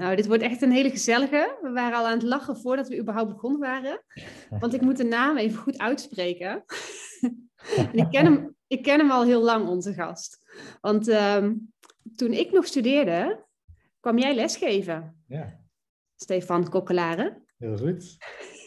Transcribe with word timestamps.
Nou, 0.00 0.16
dit 0.16 0.26
wordt 0.26 0.42
echt 0.42 0.62
een 0.62 0.72
hele 0.72 0.90
gezellige. 0.90 1.58
We 1.62 1.70
waren 1.70 1.98
al 1.98 2.06
aan 2.06 2.12
het 2.12 2.22
lachen 2.22 2.56
voordat 2.56 2.88
we 2.88 2.98
überhaupt 2.98 3.32
begonnen 3.32 3.60
waren. 3.60 4.02
Want 4.60 4.74
ik 4.74 4.80
moet 4.80 4.96
de 4.96 5.04
naam 5.04 5.36
even 5.36 5.58
goed 5.58 5.78
uitspreken. 5.78 6.64
en 7.76 7.92
ik 7.92 8.10
ken, 8.10 8.24
hem, 8.24 8.54
ik 8.66 8.82
ken 8.82 8.98
hem 8.98 9.10
al 9.10 9.24
heel 9.24 9.42
lang, 9.42 9.68
onze 9.68 9.94
gast. 9.94 10.40
Want 10.80 11.08
ehm, 11.08 11.54
toen 12.16 12.32
ik 12.32 12.52
nog 12.52 12.66
studeerde, 12.66 13.46
kwam 14.00 14.18
jij 14.18 14.34
lesgeven. 14.34 15.24
Ja. 15.26 15.60
Stefan 16.16 16.68
Kokkelaren. 16.68 17.44
Heel 17.58 17.76
goed. 17.76 18.16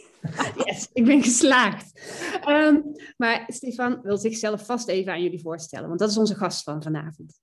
yes, 0.66 0.90
ik 0.94 1.06
ben 1.06 1.24
geslaagd. 1.24 2.02
Ehm, 2.44 2.82
maar 3.18 3.44
Stefan 3.48 4.02
wil 4.02 4.18
zichzelf 4.18 4.66
vast 4.66 4.88
even 4.88 5.12
aan 5.12 5.24
jullie 5.24 5.42
voorstellen, 5.42 5.88
want 5.88 6.00
dat 6.00 6.10
is 6.10 6.18
onze 6.18 6.36
gast 6.36 6.64
van 6.64 6.84
vanavond. 6.84 7.40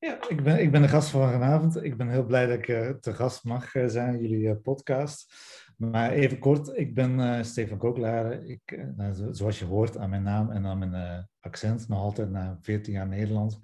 Ja, 0.00 0.28
ik 0.28 0.42
ben, 0.42 0.60
ik 0.60 0.70
ben 0.70 0.82
de 0.82 0.88
gast 0.88 1.08
van 1.08 1.30
vanavond. 1.30 1.84
Ik 1.84 1.96
ben 1.96 2.08
heel 2.08 2.24
blij 2.24 2.46
dat 2.46 2.58
ik 2.58 2.68
uh, 2.68 2.90
te 2.90 3.14
gast 3.14 3.44
mag 3.44 3.74
uh, 3.74 3.86
zijn 3.86 4.14
in 4.14 4.20
jullie 4.20 4.46
uh, 4.46 4.54
podcast. 4.62 5.34
Maar 5.76 6.10
even 6.10 6.38
kort, 6.38 6.76
ik 6.78 6.94
ben 6.94 7.44
Stefan 7.44 7.78
Kooklaren. 7.78 8.48
Ik, 8.48 8.86
nou, 8.96 9.34
zoals 9.34 9.58
je 9.58 9.64
hoort 9.64 9.96
aan 9.96 10.10
mijn 10.10 10.22
naam 10.22 10.50
en 10.50 10.66
aan 10.66 10.78
mijn 10.78 11.28
accent, 11.40 11.88
nog 11.88 11.98
altijd 11.98 12.30
na 12.30 12.58
14 12.60 12.92
jaar 12.92 13.08
Nederland, 13.08 13.58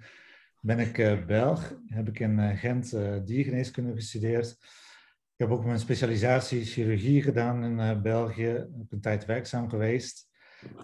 ben 0.59 0.79
ik 0.79 1.25
Belg. 1.27 1.73
Heb 1.87 2.07
ik 2.07 2.19
in 2.19 2.57
Gent 2.57 2.97
diergeneeskunde 3.25 3.93
gestudeerd. 3.93 4.49
Ik 5.33 5.47
heb 5.47 5.49
ook 5.49 5.65
mijn 5.65 5.79
specialisatie 5.79 6.65
chirurgie 6.65 7.21
gedaan 7.21 7.63
in 7.63 8.01
België. 8.01 8.51
Ik 8.51 8.71
ben 8.71 8.87
een 8.89 9.01
tijd 9.01 9.25
werkzaam 9.25 9.69
geweest 9.69 10.27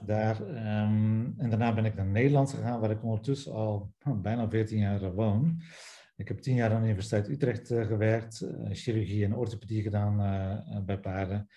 daar. 0.06 0.42
Um, 0.42 1.34
en 1.38 1.50
daarna 1.50 1.74
ben 1.74 1.86
ik 1.86 1.96
naar 1.96 2.06
Nederland 2.06 2.50
gegaan, 2.54 2.80
waar 2.80 2.92
ik 2.92 3.04
ondertussen 3.04 3.54
al 3.54 3.94
oh, 4.04 4.22
bijna 4.22 4.50
14 4.50 4.80
jaar 4.80 5.14
woon. 5.14 5.62
Ik 6.16 6.28
heb 6.28 6.40
tien 6.40 6.56
jaar 6.56 6.72
aan 6.72 6.80
de 6.82 6.86
Universiteit 6.86 7.30
Utrecht 7.30 7.72
uh, 7.72 7.86
gewerkt, 7.86 8.42
uh, 8.42 8.70
chirurgie 8.72 9.26
en 9.26 9.36
orthopedie 9.36 9.82
gedaan 9.82 10.22
uh, 10.22 10.80
bij 10.86 11.00
paarden. 11.00 11.48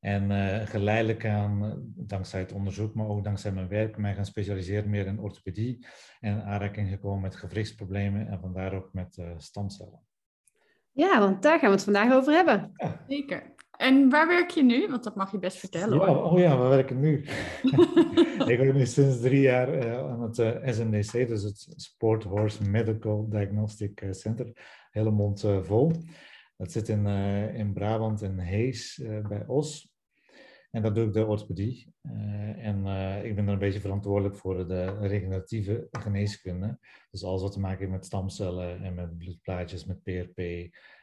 En 0.00 0.30
geleidelijk 0.66 1.26
aan, 1.26 1.82
dankzij 1.96 2.40
het 2.40 2.52
onderzoek, 2.52 2.94
maar 2.94 3.06
ook 3.06 3.24
dankzij 3.24 3.52
mijn 3.52 3.68
werk, 3.68 3.96
mij 3.96 4.14
gaan 4.14 4.24
specialiseren 4.24 4.90
meer 4.90 5.06
in 5.06 5.18
orthopedie. 5.18 5.86
En 6.20 6.44
aanraking 6.44 6.88
gekomen 6.88 7.20
met 7.20 7.36
gewrichtsproblemen 7.36 8.28
en 8.28 8.40
vandaar 8.40 8.74
ook 8.74 8.92
met 8.92 9.18
stamcellen. 9.36 10.00
Ja, 10.90 11.18
want 11.18 11.42
daar 11.42 11.58
gaan 11.58 11.68
we 11.68 11.74
het 11.74 11.84
vandaag 11.84 12.12
over 12.12 12.32
hebben. 12.32 12.72
Ja. 12.74 13.04
Zeker. 13.08 13.53
En 13.76 14.10
waar 14.10 14.28
werk 14.28 14.50
je 14.50 14.62
nu? 14.62 14.88
Want 14.88 15.04
dat 15.04 15.16
mag 15.16 15.32
je 15.32 15.38
best 15.38 15.56
vertellen. 15.56 15.98
Ja, 15.98 16.14
oh 16.14 16.38
ja, 16.38 16.56
waar 16.56 16.68
werk 16.68 16.90
ik 16.90 16.96
nu? 16.96 17.24
ik 18.52 18.58
werk 18.58 18.74
nu 18.74 18.86
sinds 18.86 19.20
drie 19.20 19.40
jaar 19.40 19.84
uh, 19.84 19.98
aan 19.98 20.22
het 20.22 20.38
uh, 20.38 20.68
eh, 20.68 20.74
SNDC, 20.74 21.28
dus 21.28 21.42
het 21.42 21.66
Sport 21.76 22.24
Horse 22.24 22.62
Medical 22.62 23.28
Diagnostic 23.28 24.00
eh, 24.00 24.12
Center. 24.12 24.52
Hele 24.90 25.10
mond 25.10 25.44
uh, 25.44 25.62
vol. 25.62 25.92
Dat 26.56 26.72
zit 26.72 26.88
in, 26.88 27.06
in 27.54 27.72
Brabant 27.72 28.22
en 28.22 28.38
Hees 28.38 29.02
bij 29.28 29.44
Os. 29.46 29.92
En 30.70 30.82
dat 30.82 30.94
doe 30.94 31.06
ik 31.06 31.12
de 31.12 31.26
orthopedie. 31.26 31.94
en 32.58 32.86
ik 33.24 33.34
ben 33.34 33.46
er 33.46 33.52
een 33.52 33.58
beetje 33.58 33.80
verantwoordelijk 33.80 34.36
voor 34.36 34.68
de 34.68 34.98
regeneratieve 34.98 35.88
geneeskunde. 35.90 36.78
Dus 37.10 37.24
alles 37.24 37.42
wat 37.42 37.52
te 37.52 37.60
maken 37.60 37.78
heeft 37.78 37.90
met 37.90 38.04
stamcellen 38.04 38.82
en 38.82 38.94
met 38.94 39.18
bloedplaatjes, 39.18 39.84
met 39.84 40.02
PRP 40.02 40.38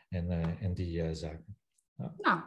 en, 0.10 0.30
en 0.60 0.74
die 0.74 1.14
zaken. 1.14 1.58
Ja. 1.96 2.14
Nou, 2.18 2.42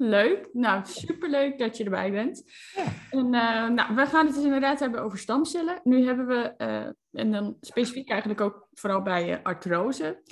Leuk. 0.00 0.48
Nou, 0.52 0.86
superleuk 0.86 1.58
dat 1.58 1.76
je 1.76 1.84
erbij 1.84 2.10
bent. 2.10 2.44
Ja. 2.74 2.84
En 3.10 3.24
uh, 3.24 3.68
nou, 3.68 3.94
we 3.94 4.06
gaan 4.06 4.26
het 4.26 4.34
dus 4.34 4.44
inderdaad 4.44 4.80
hebben 4.80 5.02
over 5.02 5.18
stamcellen. 5.18 5.80
Nu 5.82 6.04
hebben 6.04 6.26
we, 6.26 6.54
uh, 6.58 7.20
en 7.22 7.32
dan 7.32 7.56
specifiek 7.60 8.10
eigenlijk 8.10 8.40
ook 8.40 8.68
vooral 8.72 9.02
bij 9.02 9.30
uh, 9.30 9.36
artrose. 9.42 10.22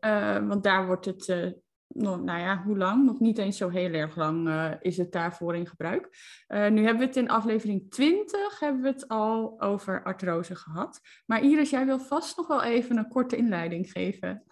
Ja. 0.00 0.46
want 0.46 0.62
daar 0.62 0.86
wordt 0.86 1.04
het, 1.04 1.54
nog, 1.88 2.22
nou 2.22 2.40
ja, 2.40 2.62
hoe 2.62 2.76
lang? 2.76 3.04
Nog 3.04 3.20
niet 3.20 3.38
eens 3.38 3.56
zo 3.56 3.68
heel 3.68 3.92
erg 3.92 4.16
lang 4.16 4.50
is 4.80 4.96
het 4.96 5.12
daarvoor 5.12 5.56
in 5.56 5.66
gebruik. 5.66 6.08
nu 6.48 6.56
hebben 6.56 6.98
we 6.98 7.04
het 7.04 7.16
in 7.16 7.28
aflevering 7.28 7.90
20 7.90 8.60
hebben 8.60 8.82
we 8.82 8.88
het 8.88 9.08
al 9.08 9.60
over 9.60 10.02
artrose 10.02 10.54
gehad. 10.54 11.00
Maar 11.26 11.42
Iris, 11.42 11.70
jij 11.70 11.86
wil 11.86 11.98
vast 11.98 12.36
nog 12.36 12.46
wel 12.46 12.62
even 12.62 12.96
een 12.96 13.08
korte 13.08 13.36
inleiding 13.36 13.90
geven. 13.90 14.42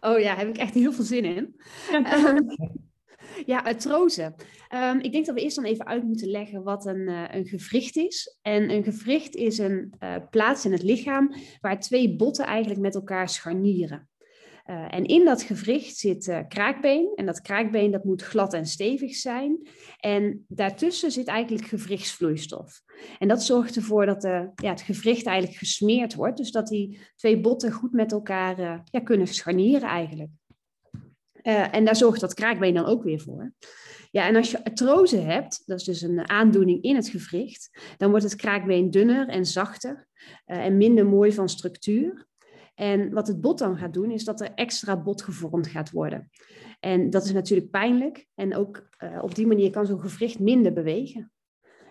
Oh 0.00 0.18
ja, 0.18 0.34
heb 0.34 0.48
ik 0.48 0.56
echt 0.56 0.74
heel 0.74 0.92
veel 0.92 1.04
zin 1.04 1.24
in. 1.24 1.60
Ja, 1.90 2.34
Ja, 3.46 3.58
artrose. 3.58 4.34
Um, 4.74 5.00
ik 5.00 5.12
denk 5.12 5.26
dat 5.26 5.34
we 5.34 5.40
eerst 5.40 5.56
dan 5.56 5.64
even 5.64 5.86
uit 5.86 6.02
moeten 6.02 6.28
leggen 6.28 6.62
wat 6.62 6.86
een, 6.86 7.08
uh, 7.08 7.24
een 7.30 7.46
gewricht 7.46 7.96
is. 7.96 8.38
En 8.42 8.70
een 8.70 8.84
gewricht 8.84 9.34
is 9.34 9.58
een 9.58 9.94
uh, 10.00 10.14
plaats 10.30 10.64
in 10.64 10.72
het 10.72 10.82
lichaam 10.82 11.34
waar 11.60 11.80
twee 11.80 12.16
botten 12.16 12.46
eigenlijk 12.46 12.80
met 12.80 12.94
elkaar 12.94 13.28
scharnieren. 13.28 14.08
Uh, 14.70 14.94
en 14.94 15.04
in 15.04 15.24
dat 15.24 15.42
gewricht 15.42 15.96
zit 15.96 16.44
kraakbeen. 16.48 17.12
En 17.14 17.26
dat 17.26 17.40
kraakbeen 17.40 17.90
dat 17.90 18.04
moet 18.04 18.22
glad 18.22 18.54
en 18.54 18.66
stevig 18.66 19.14
zijn. 19.14 19.68
En 20.00 20.44
daartussen 20.48 21.10
zit 21.10 21.26
eigenlijk 21.26 21.66
gewrichtsvloeistof. 21.66 22.82
En 23.18 23.28
dat 23.28 23.42
zorgt 23.42 23.76
ervoor 23.76 24.06
dat 24.06 24.20
de, 24.20 24.50
ja, 24.54 24.70
het 24.70 24.80
gewricht 24.80 25.26
eigenlijk 25.26 25.58
gesmeerd 25.58 26.14
wordt. 26.14 26.36
Dus 26.36 26.50
dat 26.50 26.66
die 26.66 27.00
twee 27.16 27.40
botten 27.40 27.72
goed 27.72 27.92
met 27.92 28.12
elkaar 28.12 28.82
ja, 28.84 29.00
kunnen 29.00 29.26
scharnieren 29.26 29.88
eigenlijk. 29.88 30.30
Uh, 31.46 31.74
en 31.74 31.84
daar 31.84 31.96
zorgt 31.96 32.20
dat 32.20 32.34
kraakbeen 32.34 32.74
dan 32.74 32.84
ook 32.84 33.02
weer 33.02 33.20
voor. 33.20 33.52
Ja, 34.10 34.26
en 34.26 34.36
als 34.36 34.50
je 34.50 34.64
artrose 34.64 35.16
hebt, 35.16 35.62
dat 35.66 35.78
is 35.78 35.84
dus 35.84 36.02
een 36.02 36.28
aandoening 36.28 36.82
in 36.82 36.96
het 36.96 37.08
gewricht, 37.08 37.94
dan 37.96 38.10
wordt 38.10 38.24
het 38.24 38.36
kraakbeen 38.36 38.90
dunner 38.90 39.28
en 39.28 39.46
zachter 39.46 40.08
uh, 40.46 40.56
en 40.56 40.76
minder 40.76 41.06
mooi 41.06 41.32
van 41.32 41.48
structuur. 41.48 42.26
En 42.74 43.12
wat 43.12 43.26
het 43.26 43.40
bot 43.40 43.58
dan 43.58 43.76
gaat 43.76 43.92
doen, 43.92 44.10
is 44.10 44.24
dat 44.24 44.40
er 44.40 44.52
extra 44.54 45.02
bot 45.02 45.22
gevormd 45.22 45.66
gaat 45.66 45.90
worden. 45.90 46.30
En 46.80 47.10
dat 47.10 47.24
is 47.24 47.32
natuurlijk 47.32 47.70
pijnlijk. 47.70 48.26
En 48.34 48.56
ook 48.56 48.88
uh, 49.04 49.18
op 49.22 49.34
die 49.34 49.46
manier 49.46 49.70
kan 49.70 49.86
zo'n 49.86 50.00
gewricht 50.00 50.38
minder 50.38 50.72
bewegen. 50.72 51.32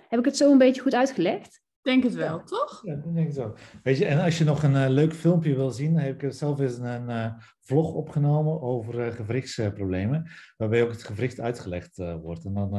Heb 0.07 0.19
ik 0.19 0.25
het 0.25 0.37
zo 0.37 0.51
een 0.51 0.57
beetje 0.57 0.81
goed 0.81 0.95
uitgelegd? 0.95 1.61
Denk 1.85 2.03
het 2.03 2.13
wel, 2.13 2.43
toch? 2.43 2.81
Ja, 2.83 2.95
dat 2.95 3.13
denk 3.13 3.27
ik 3.27 3.33
zo. 3.33 3.55
Weet 3.83 3.97
je, 3.97 4.05
en 4.05 4.23
als 4.23 4.37
je 4.37 4.43
nog 4.43 4.63
een 4.63 4.73
uh, 4.73 4.85
leuk 4.89 5.13
filmpje 5.13 5.55
wil 5.55 5.71
zien, 5.71 5.97
heb 5.97 6.23
ik 6.23 6.33
zelf 6.33 6.59
eens 6.59 6.77
een 6.77 7.09
uh, 7.09 7.33
vlog 7.59 7.93
opgenomen 7.93 8.61
over 8.61 9.07
uh, 9.07 9.13
gewrichtsproblemen, 9.13 10.31
waarbij 10.57 10.83
ook 10.83 10.91
het 10.91 11.03
gewricht 11.03 11.39
uitgelegd 11.39 11.97
wordt. 12.21 12.45
En 12.45 12.53
dan 12.53 12.69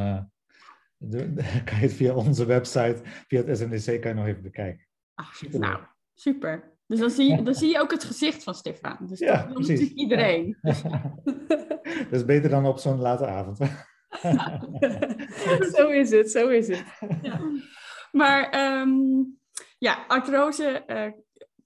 de, 0.97 1.33
kan 1.65 1.77
je 1.77 1.83
het 1.83 1.93
via 1.93 2.15
onze 2.15 2.47
website, 2.47 3.01
via 3.03 3.45
het 3.45 3.59
SNDC, 3.59 4.01
kan 4.01 4.11
je 4.11 4.17
nog 4.17 4.27
even 4.27 4.43
bekijken. 4.43 4.87
Ach, 5.15 5.35
super 5.35 5.61
nou, 5.61 5.81
super. 6.15 6.79
Dus 6.87 6.99
dan 6.99 7.11
zie, 7.11 7.31
je, 7.31 7.43
dan 7.43 7.55
zie 7.55 7.71
je 7.71 7.81
ook 7.81 7.91
het 7.91 8.05
gezicht 8.05 8.43
van 8.43 8.55
Stefan. 8.55 8.97
Dus 9.01 9.19
ja, 9.19 9.37
dat 9.37 9.47
wil 9.47 9.59
natuurlijk 9.59 9.91
iedereen. 9.91 10.59
Ja. 10.61 11.15
dat 12.11 12.13
is 12.21 12.25
beter 12.25 12.51
dan 12.51 12.67
op 12.67 12.79
zo'n 12.79 13.01
late 13.01 13.27
avond. 13.27 13.59
zo 15.77 15.89
is 15.89 16.11
het, 16.11 16.31
zo 16.31 16.49
is 16.49 16.69
het. 16.69 16.85
Ja. 17.23 17.41
Maar 18.17 18.71
um, 18.81 19.39
ja, 19.79 20.05
artrose, 20.09 20.85
uh, 20.87 21.13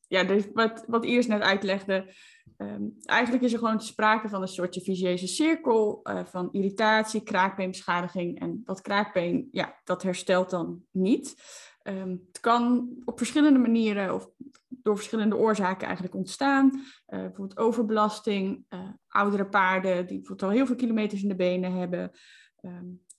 ja, 0.09 0.27
wat, 0.53 0.85
wat 0.87 1.05
Iris 1.05 1.27
net 1.27 1.43
uitlegde, 1.43 2.15
um, 2.57 2.95
eigenlijk 3.05 3.45
is 3.45 3.53
er 3.53 3.59
gewoon 3.59 3.81
sprake 3.81 4.29
van 4.29 4.43
een 4.43 4.49
soortje 4.49 4.81
vicieuze 4.81 5.27
cirkel 5.27 6.01
uh, 6.03 6.25
van 6.25 6.49
irritatie, 6.53 7.23
kraakbeenbeschadiging. 7.23 8.41
En 8.41 8.63
dat 8.65 8.81
kraakbeen, 8.81 9.49
ja, 9.53 9.81
dat 9.85 10.03
herstelt 10.03 10.51
dan 10.51 10.83
niet. 10.91 11.35
Um, 11.83 12.25
het 12.27 12.41
kan 12.41 12.91
op 13.05 13.19
verschillende 13.19 13.59
manieren 13.59 14.15
of 14.15 14.31
door 14.69 14.97
verschillende 14.97 15.37
oorzaken 15.37 15.87
eigenlijk 15.87 16.15
ontstaan. 16.15 16.71
Uh, 16.75 16.83
bijvoorbeeld 17.07 17.59
overbelasting, 17.59 18.65
oudere 19.09 19.49
paarden 19.49 20.07
die 20.07 20.19
bijvoorbeeld 20.19 20.51
al 20.51 20.57
heel 20.57 20.67
veel 20.67 20.77
kilometers 20.77 21.23
in 21.23 21.29
de 21.29 21.35
benen 21.35 21.73
hebben. 21.73 22.11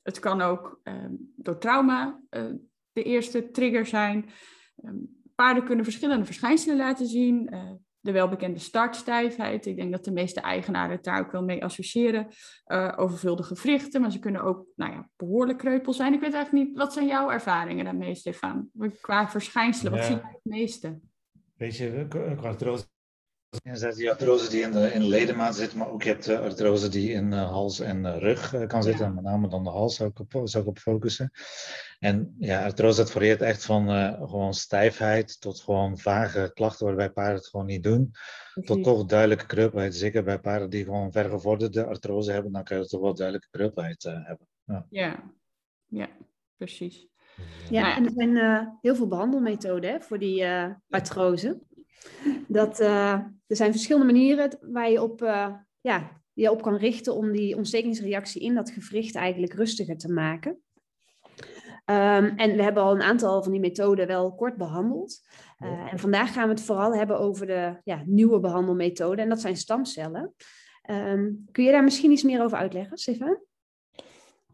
het 0.02 0.20
kan 0.20 0.42
ook 0.42 0.82
door 1.36 1.58
trauma 1.58 2.22
de 2.94 3.04
eerste 3.04 3.52
trigger 3.52 3.86
zijn. 3.86 4.30
Ehm, 4.84 4.96
paarden 5.36 5.64
kunnen 5.64 5.84
verschillende 5.84 6.26
verschijnselen 6.26 6.78
laten 6.78 7.06
zien. 7.06 7.54
Uh, 7.54 7.72
de 8.02 8.12
welbekende 8.12 8.60
startstijfheid. 8.60 9.66
Ik 9.66 9.76
denk 9.76 9.92
dat 9.92 10.06
de 10.06 10.12
meeste 10.12 10.42
eigenaren 10.42 10.92
het 10.92 11.04
daar 11.04 11.20
ook 11.20 11.32
wel 11.32 11.44
mee 11.44 11.64
associëren. 11.64 12.28
Uh, 12.68 12.94
overvuldige 12.96 13.56
gewrichten, 13.56 14.02
maar 14.02 14.12
ze 14.12 14.20
kunnen 14.20 14.42
ook 14.42 14.66
nou 14.76 14.92
ja, 14.92 15.10
behoorlijk 15.16 15.58
kreupel 15.58 15.94
zijn. 15.94 16.14
Ik 16.14 16.20
weet 16.20 16.34
eigenlijk 16.34 16.68
niet, 16.68 16.78
wat 16.78 16.94
zijn 16.94 17.08
jouw 17.08 17.30
ervaringen 17.30 17.86
daarmee, 17.86 18.16
Stefan? 18.16 18.70
Qua 19.02 19.30
verschijnselen, 19.30 19.92
wat 19.92 20.06
zie 20.06 20.16
je 20.16 20.22
het 20.22 20.40
meeste? 20.44 21.00
Weet 21.58 21.78
je, 21.78 22.08
artrose 23.52 23.70
enerzijds 23.70 23.98
die 23.98 24.10
artrose 24.10 24.50
die 24.50 24.62
in 24.62 24.72
de, 24.72 24.94
in 24.94 25.00
de 25.00 25.08
ledemaat 25.08 25.56
zit, 25.56 25.76
maar 25.76 25.90
ook 25.90 26.04
je 26.04 26.10
hebt 26.10 26.30
artrose 26.30 26.90
die 26.90 27.12
in 27.12 27.32
hals 27.32 27.80
en 27.80 28.20
rug 28.20 28.68
kan 28.68 28.84
zitten. 28.84 29.06
En 29.06 29.14
met 29.14 29.24
name 29.24 29.48
dan 29.48 29.64
de 29.64 29.70
hals 29.70 29.96
zou 29.96 30.10
ik 30.10 30.20
op, 30.20 30.42
zou 30.44 30.64
ik 30.64 30.70
op 30.70 30.80
focussen. 30.80 31.32
En 32.00 32.36
ja, 32.40 32.64
artrose 32.64 32.98
dat 32.98 33.12
varieert 33.12 33.42
echt 33.42 33.66
van 33.66 33.90
gewoon 34.28 34.54
stijfheid 34.54 35.42
tot 35.42 35.60
gewoon 35.60 35.98
vage 35.98 36.52
klachten 36.54 36.86
waarbij 36.86 37.12
paarden 37.12 37.36
het 37.36 37.48
gewoon 37.48 37.66
niet 37.66 37.84
doen. 37.84 38.12
Tot 38.64 38.84
toch 38.84 39.06
duidelijke 39.06 39.46
kreupelheid. 39.46 39.96
Zeker 39.96 40.24
bij 40.24 40.40
paarden 40.40 40.70
die 40.70 40.84
gewoon 40.84 41.12
vergevorderde 41.12 41.86
artrose 41.86 42.32
hebben, 42.32 42.52
dan 42.52 42.64
kan 42.64 42.78
je 42.78 42.86
toch 42.86 43.02
wel 43.02 43.16
duidelijke 43.16 43.50
kreupelheid 43.52 44.04
hebben. 44.04 44.48
Ja. 44.64 44.86
ja, 44.90 45.34
ja, 45.86 46.10
precies. 46.58 47.08
Ja, 47.70 47.96
en 47.96 48.06
er 48.06 48.12
zijn 48.16 48.36
uh, 48.36 48.68
heel 48.82 48.96
veel 48.96 49.08
behandelmethoden 49.08 49.92
hè, 49.92 50.02
voor 50.02 50.20
die 50.20 50.42
uh, 50.42 50.66
artrose. 50.90 51.60
Dat, 52.48 52.80
uh, 52.80 53.12
er 53.48 53.56
zijn 53.56 53.72
verschillende 53.72 54.14
manieren 54.14 54.58
waar 54.62 54.92
je 54.92 55.02
op, 55.02 55.20
ja, 55.82 56.22
je 56.34 56.52
op 56.52 56.62
kan 56.62 56.76
richten 56.76 57.16
om 57.16 57.32
die 57.32 57.56
ontstekingsreactie 57.56 58.42
in 58.42 58.56
dat 58.56 58.72
gewricht 58.72 59.16
eigenlijk 59.16 59.54
rustiger 59.54 59.98
te 59.98 60.12
maken. 60.12 60.52
Um, 61.86 62.28
en 62.38 62.56
we 62.56 62.64
hebben 62.64 62.84
al 62.84 62.96
een 62.96 63.02
aantal 63.02 63.44
van 63.44 63.52
die 63.52 63.62
methoden 63.62 64.08
wel 64.08 64.36
kort 64.36 64.58
behandeld. 64.58 65.20
en 65.92 66.00
vandaag 66.00 66.34
gaan 66.34 66.48
we 66.48 66.54
het 66.54 66.64
vooral 66.64 66.96
hebben 66.96 67.20
over 67.20 67.48
de 67.48 67.80
ja, 67.84 68.04
nieuwe 68.06 68.40
behandelmethoden. 68.40 69.24
En 69.24 69.30
dat 69.30 69.42
zijn 69.42 69.58
stamcellen. 69.58 70.34
Um, 70.90 71.48
kun 71.52 71.64
je 71.64 71.72
daar 71.72 71.84
misschien 71.84 72.12
iets 72.12 72.24
meer 72.24 72.44
over 72.44 72.58
uitleggen, 72.58 72.98
Stefan? 72.98 73.40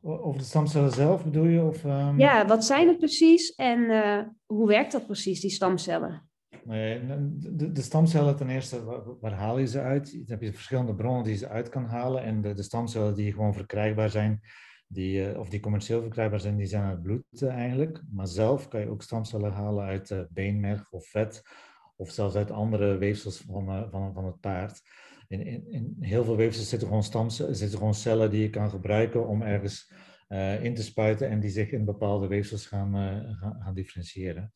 Over 0.02 0.40
de 0.40 0.46
stamcellen 0.46 0.92
zelf 0.92 1.24
bedoel 1.24 1.46
je? 1.46 1.64
Of, 1.64 1.84
um... 1.84 2.20
Ja, 2.20 2.46
wat 2.46 2.66
zijn 2.66 2.88
het 2.88 2.98
precies 2.98 3.56
en 3.56 3.80
uh, 3.80 4.22
hoe 4.46 4.68
werkt 4.68 4.92
dat 4.92 5.06
precies, 5.06 5.42
die 5.42 5.50
stamcellen? 5.50 6.27
Nee, 6.68 7.06
de, 7.38 7.72
de, 7.72 7.82
stamcellen 7.82 8.36
ten 8.36 8.50
eerste, 8.50 8.84
waar, 8.84 9.20
waar, 9.20 9.34
haal 9.34 9.58
je 9.58 9.68
ze 9.68 9.80
uit? 9.80 10.12
Dan 10.12 10.24
heb 10.26 10.42
je 10.42 10.54
verschillende 10.54 10.96
bronnen 10.96 11.24
die 11.24 11.32
je 11.32 11.38
ze 11.38 11.48
uit 11.48 11.70
kan 11.70 11.86
halen. 11.86 12.24
En 12.24 12.42
de, 12.42 12.54
de 12.54 12.64
stamcellen 12.64 13.16
die 13.16 13.34
gewoon 13.34 13.54
verkrijgbaar 13.54 14.10
zijn, 14.10 14.42
die, 14.88 15.32
uh, 15.32 15.40
of 15.40 15.50
die 15.50 15.60
commercieel 15.60 16.02
verkrijgbaar 16.02 16.40
zijn, 16.40 16.58
die 16.58 16.66
zijn 16.66 16.84
uit 16.84 17.02
bloed 17.02 17.24
uh, 17.34 17.50
eigenlijk. 17.50 18.04
Maar 18.12 18.28
zelf 18.28 18.68
kan 18.68 18.80
je 18.80 18.90
ook 18.90 19.02
stamcellen 19.02 19.52
halen 19.52 19.86
uit 19.86 20.26
beenmerg 20.30 20.92
of 20.92 21.08
vet. 21.08 21.42
Of 21.96 22.12
zelfs 22.12 22.36
uit 22.36 22.52
andere 22.52 22.98
weefsels 22.98 23.38
van, 23.38 23.90
van, 23.90 24.14
van 24.14 24.26
het 24.26 24.40
paard 24.40 24.82
in, 25.28 25.46
in, 25.46 25.72
in 25.72 25.96
heel 26.00 26.24
veel 26.24 26.36
weefsels 26.36 26.70
zitten 26.70 26.88
gewoon, 26.88 27.04
stamcellen, 27.04 27.56
zitten 27.56 27.78
gewoon 27.78 27.94
cellen 27.94 28.32
die 28.32 28.42
je 28.42 28.50
kan 28.50 28.70
gebruiken 28.70 29.28
om 29.28 29.42
ergens 29.42 29.92
in 30.62 30.76
te 30.76 30.84
spuiten 30.84 31.30
en 31.30 31.40
die 31.40 31.50
zich 31.50 31.72
in 31.72 31.86
bepaalde 31.86 32.28
weefsels 32.28 32.66
gaan, 32.66 32.94
gaan, 33.40 33.62
gaan, 33.62 33.74
differentiëren. 33.74 34.54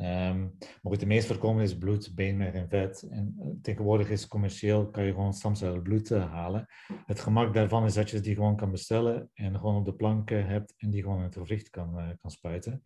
Um, 0.00 0.56
maar 0.58 0.92
goed, 0.92 1.00
de 1.00 1.06
meest 1.06 1.26
voorkomende 1.26 1.62
is 1.62 1.78
bloed, 1.78 2.14
beenmerg 2.14 2.54
en 2.54 2.68
vet. 2.68 3.02
En 3.10 3.36
uh, 3.38 3.46
tegenwoordig 3.62 4.10
is 4.10 4.26
commercieel, 4.26 4.90
kan 4.90 5.04
je 5.04 5.12
gewoon 5.12 5.32
stamcellen 5.32 5.82
bloed 5.82 6.08
halen. 6.08 6.66
Het 7.06 7.20
gemak 7.20 7.54
daarvan 7.54 7.84
is 7.84 7.94
dat 7.94 8.10
je 8.10 8.20
die 8.20 8.34
gewoon 8.34 8.56
kan 8.56 8.70
bestellen 8.70 9.30
en 9.34 9.58
gewoon 9.58 9.76
op 9.76 9.84
de 9.84 9.94
plank 9.94 10.30
hebt 10.30 10.74
en 10.76 10.90
die 10.90 11.02
gewoon 11.02 11.18
in 11.18 11.24
het 11.24 11.34
gewricht 11.34 11.70
kan, 11.70 12.16
kan 12.20 12.30
spuiten. 12.30 12.82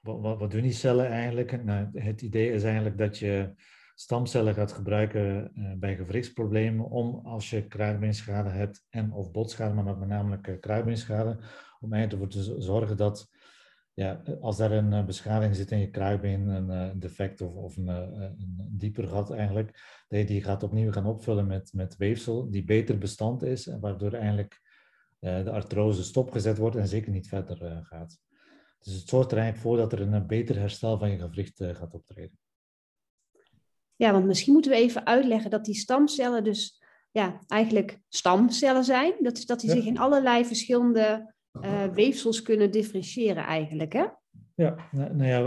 Wat, 0.00 0.20
wat, 0.20 0.38
wat, 0.38 0.50
doen 0.50 0.62
die 0.62 0.72
cellen 0.72 1.06
eigenlijk? 1.06 1.64
Nou, 1.64 1.88
het 1.92 2.22
idee 2.22 2.52
is 2.52 2.62
eigenlijk 2.62 2.98
dat 2.98 3.18
je 3.18 3.54
stamcellen 3.94 4.54
gaat 4.54 4.72
gebruiken 4.72 5.52
bij 5.78 5.96
gewrichtsproblemen 5.96 6.84
om 6.84 7.20
als 7.26 7.50
je 7.50 7.66
kruidbeenschade 7.66 8.50
hebt 8.50 8.86
en 8.90 9.12
of 9.12 9.30
botschade, 9.30 9.74
maar 9.74 9.98
met 9.98 10.08
name 10.08 10.58
kruidbeenschade, 10.60 11.38
om 11.80 11.92
ervoor 11.92 12.28
te 12.28 12.54
zorgen 12.58 12.96
dat 12.96 13.34
ja, 13.96 14.22
als 14.40 14.56
daar 14.56 14.72
een 14.72 14.92
uh, 14.92 15.04
beschadiging 15.04 15.56
zit 15.56 15.70
in 15.70 15.78
je 15.78 15.90
kruidbeen, 15.90 16.48
een 16.48 16.98
defect 16.98 17.40
of, 17.40 17.54
of 17.54 17.76
een, 17.76 17.88
een, 17.88 18.68
dieper 18.70 19.08
gat 19.08 19.30
eigenlijk, 19.30 19.68
dat 20.08 20.18
je 20.18 20.24
die 20.24 20.42
gaat 20.42 20.62
opnieuw 20.62 20.92
gaan 20.92 21.06
opvullen 21.06 21.46
met, 21.46 21.72
met 21.72 21.96
weefsel 21.96 22.50
die 22.50 22.64
beter 22.64 22.98
bestand 22.98 23.42
is 23.42 23.66
en 23.66 23.80
waardoor 23.80 24.12
eigenlijk 24.12 24.60
de 25.18 25.50
artrose 25.50 26.02
stopgezet 26.02 26.58
wordt 26.58 26.76
en 26.76 26.88
zeker 26.88 27.12
niet 27.12 27.28
verder 27.28 27.84
gaat. 27.84 28.18
Dus 28.78 28.94
het 28.94 29.08
zorgt 29.08 29.32
er 29.32 29.38
eigenlijk 29.38 29.66
voor 29.66 29.76
dat 29.76 29.92
er 29.92 30.00
een 30.00 30.26
beter 30.26 30.58
herstel 30.58 30.98
van 30.98 31.10
je 31.10 31.18
gewricht 31.18 31.62
gaat 31.64 31.94
optreden. 31.94 32.38
Ja, 33.96 34.12
want 34.12 34.26
misschien 34.26 34.52
moeten 34.52 34.70
we 34.70 34.76
even 34.76 35.06
uitleggen 35.06 35.50
dat 35.50 35.64
die 35.64 35.74
stamcellen 35.74 36.44
dus 36.44 36.82
ja, 37.10 37.40
eigenlijk 37.46 38.00
stamcellen 38.08 38.84
zijn. 38.84 39.14
Dat 39.20 39.36
is 39.36 39.46
dat 39.46 39.60
die 39.60 39.70
zich 39.70 39.84
in 39.84 39.98
allerlei 39.98 40.44
verschillende 40.44 41.34
uh, 41.62 41.84
weefsels 41.84 42.42
kunnen 42.42 42.70
differentiëren 42.70 43.44
eigenlijk, 43.44 43.92
hè? 43.92 44.04
Ja, 44.54 44.76
nou, 44.90 45.24
ja, 45.24 45.40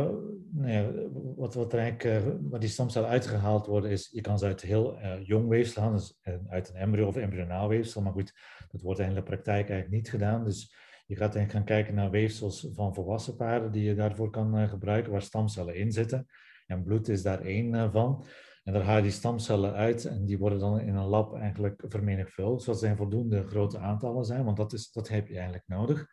nou 0.51 0.71
ja, 0.71 0.91
wat, 1.35 1.53
wat 1.53 1.73
er 1.73 1.79
eigenlijk, 1.79 2.25
uh, 2.25 2.33
wat 2.49 2.61
die 2.61 2.69
stamcellen 2.69 3.09
uitgehaald 3.09 3.65
worden, 3.65 3.91
is 3.91 4.09
je 4.11 4.21
kan 4.21 4.39
ze 4.39 4.45
uit 4.45 4.61
heel 4.61 4.97
uh, 4.97 5.25
jong 5.25 5.47
weefsel 5.47 5.81
halen, 5.81 5.97
dus 5.97 6.19
uit 6.47 6.69
een 6.69 6.75
embryo 6.75 7.07
of 7.07 7.15
embryonaal 7.15 7.67
weefsel. 7.67 8.01
Maar 8.01 8.11
goed, 8.11 8.33
dat 8.71 8.81
wordt 8.81 8.99
in 8.99 9.13
de 9.13 9.23
praktijk 9.23 9.69
eigenlijk 9.69 9.91
niet 9.91 10.09
gedaan. 10.09 10.43
Dus 10.43 10.75
je 11.05 11.15
gaat 11.15 11.35
eigenlijk 11.35 11.51
gaan 11.51 11.77
kijken 11.77 11.95
naar 11.95 12.09
weefsels 12.09 12.67
van 12.73 12.93
volwassen 12.93 13.35
paarden 13.35 13.71
die 13.71 13.83
je 13.83 13.95
daarvoor 13.95 14.29
kan 14.29 14.69
gebruiken, 14.69 15.11
waar 15.11 15.21
stamcellen 15.21 15.75
in 15.75 15.91
zitten. 15.91 16.27
En 16.67 16.83
bloed 16.83 17.07
is 17.07 17.21
daar 17.21 17.41
één 17.41 17.91
van. 17.91 18.25
En 18.69 18.75
daar 18.75 18.83
haal 18.83 18.95
je 18.95 19.01
die 19.01 19.11
stamcellen 19.11 19.73
uit 19.73 20.05
en 20.05 20.25
die 20.25 20.37
worden 20.37 20.59
dan 20.59 20.79
in 20.79 20.95
een 20.95 21.05
lab 21.05 21.35
eigenlijk 21.35 21.83
vermenigvuldigd, 21.87 22.63
zodat 22.63 22.79
ze 22.79 22.95
voldoende 22.95 23.47
grote 23.47 23.79
aantallen 23.79 24.25
zijn, 24.25 24.43
want 24.43 24.57
dat, 24.57 24.73
is, 24.73 24.91
dat 24.91 25.07
heb 25.07 25.27
je 25.27 25.33
eigenlijk 25.33 25.63
nodig. 25.67 26.07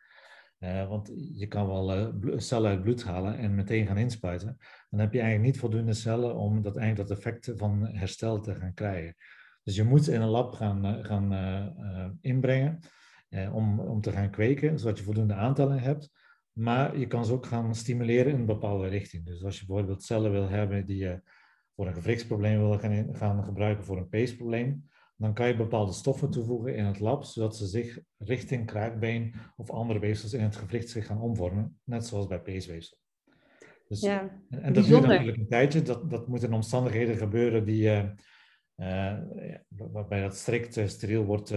Uh, 0.59 0.87
want 0.89 1.11
je 1.33 1.47
kan 1.47 1.67
wel 1.67 1.97
uh, 1.97 2.37
cellen 2.37 2.69
uit 2.69 2.81
bloed 2.81 3.03
halen 3.03 3.37
en 3.37 3.55
meteen 3.55 3.87
gaan 3.87 3.97
inspuiten. 3.97 4.57
Dan 4.89 4.99
heb 4.99 5.13
je 5.13 5.19
eigenlijk 5.19 5.51
niet 5.51 5.59
voldoende 5.59 5.93
cellen 5.93 6.35
om 6.35 6.61
dat, 6.61 6.77
eigenlijk 6.77 7.09
dat 7.09 7.17
effect 7.17 7.51
van 7.55 7.87
herstel 7.87 8.39
te 8.39 8.55
gaan 8.55 8.73
krijgen. 8.73 9.15
Dus 9.63 9.75
je 9.75 9.83
moet 9.83 10.07
in 10.07 10.21
een 10.21 10.29
lab 10.29 10.53
gaan, 10.53 10.85
uh, 10.85 11.05
gaan 11.05 12.17
inbrengen 12.21 12.79
om, 13.51 13.79
om 13.79 14.01
te 14.01 14.11
gaan 14.11 14.31
kweken, 14.31 14.79
zodat 14.79 14.97
je 14.97 15.03
voldoende 15.03 15.33
aantallen 15.33 15.79
hebt. 15.79 16.11
Maar 16.51 16.97
je 16.97 17.07
kan 17.07 17.25
ze 17.25 17.33
ook 17.33 17.45
gaan 17.45 17.75
stimuleren 17.75 18.31
in 18.31 18.39
een 18.39 18.45
bepaalde 18.45 18.87
richting. 18.87 19.25
Dus 19.25 19.43
als 19.43 19.59
je 19.59 19.65
bijvoorbeeld 19.65 20.03
cellen 20.03 20.31
wil 20.31 20.49
hebben 20.49 20.85
die 20.85 20.97
je 20.97 21.21
voor 21.77 21.87
een 21.87 21.93
gewrichtsprobleem 21.93 22.59
wil 22.59 22.79
gaan, 22.79 23.15
gaan 23.15 23.43
gebruiken 23.43 23.85
voor 23.85 23.97
een 23.97 24.09
peesprobleem, 24.09 24.89
dan 25.15 25.33
kan 25.33 25.47
je 25.47 25.55
bepaalde 25.55 25.91
stoffen 25.91 26.29
toevoegen 26.29 26.75
in 26.75 26.85
het 26.85 26.99
lab, 26.99 27.23
zodat 27.23 27.57
ze 27.57 27.67
zich 27.67 27.99
richting 28.17 28.65
kraakbeen 28.65 29.33
of 29.55 29.69
andere 29.69 29.99
weefsels 29.99 30.33
in 30.33 30.43
het 30.43 30.55
gewricht 30.55 30.89
zich 30.89 31.05
gaan 31.05 31.21
omvormen, 31.21 31.79
net 31.83 32.05
zoals 32.05 32.27
bij 32.27 32.41
peesweefsel. 32.41 32.97
Dus, 33.87 34.01
ja, 34.01 34.21
en, 34.49 34.61
en 34.61 34.73
dat 34.73 34.85
duurt 34.85 35.07
natuurlijk 35.07 35.37
een 35.37 35.47
tijdje, 35.47 35.81
dat, 35.81 36.09
dat 36.09 36.27
moet 36.27 36.43
in 36.43 36.53
omstandigheden 36.53 37.17
gebeuren 37.17 37.65
die, 37.65 37.83
uh, 37.83 38.03
uh, 38.75 39.17
waarbij 39.67 40.21
dat 40.21 40.35
strikt 40.35 40.77
uh, 40.77 40.87
steriel 40.87 41.25
wordt 41.25 41.53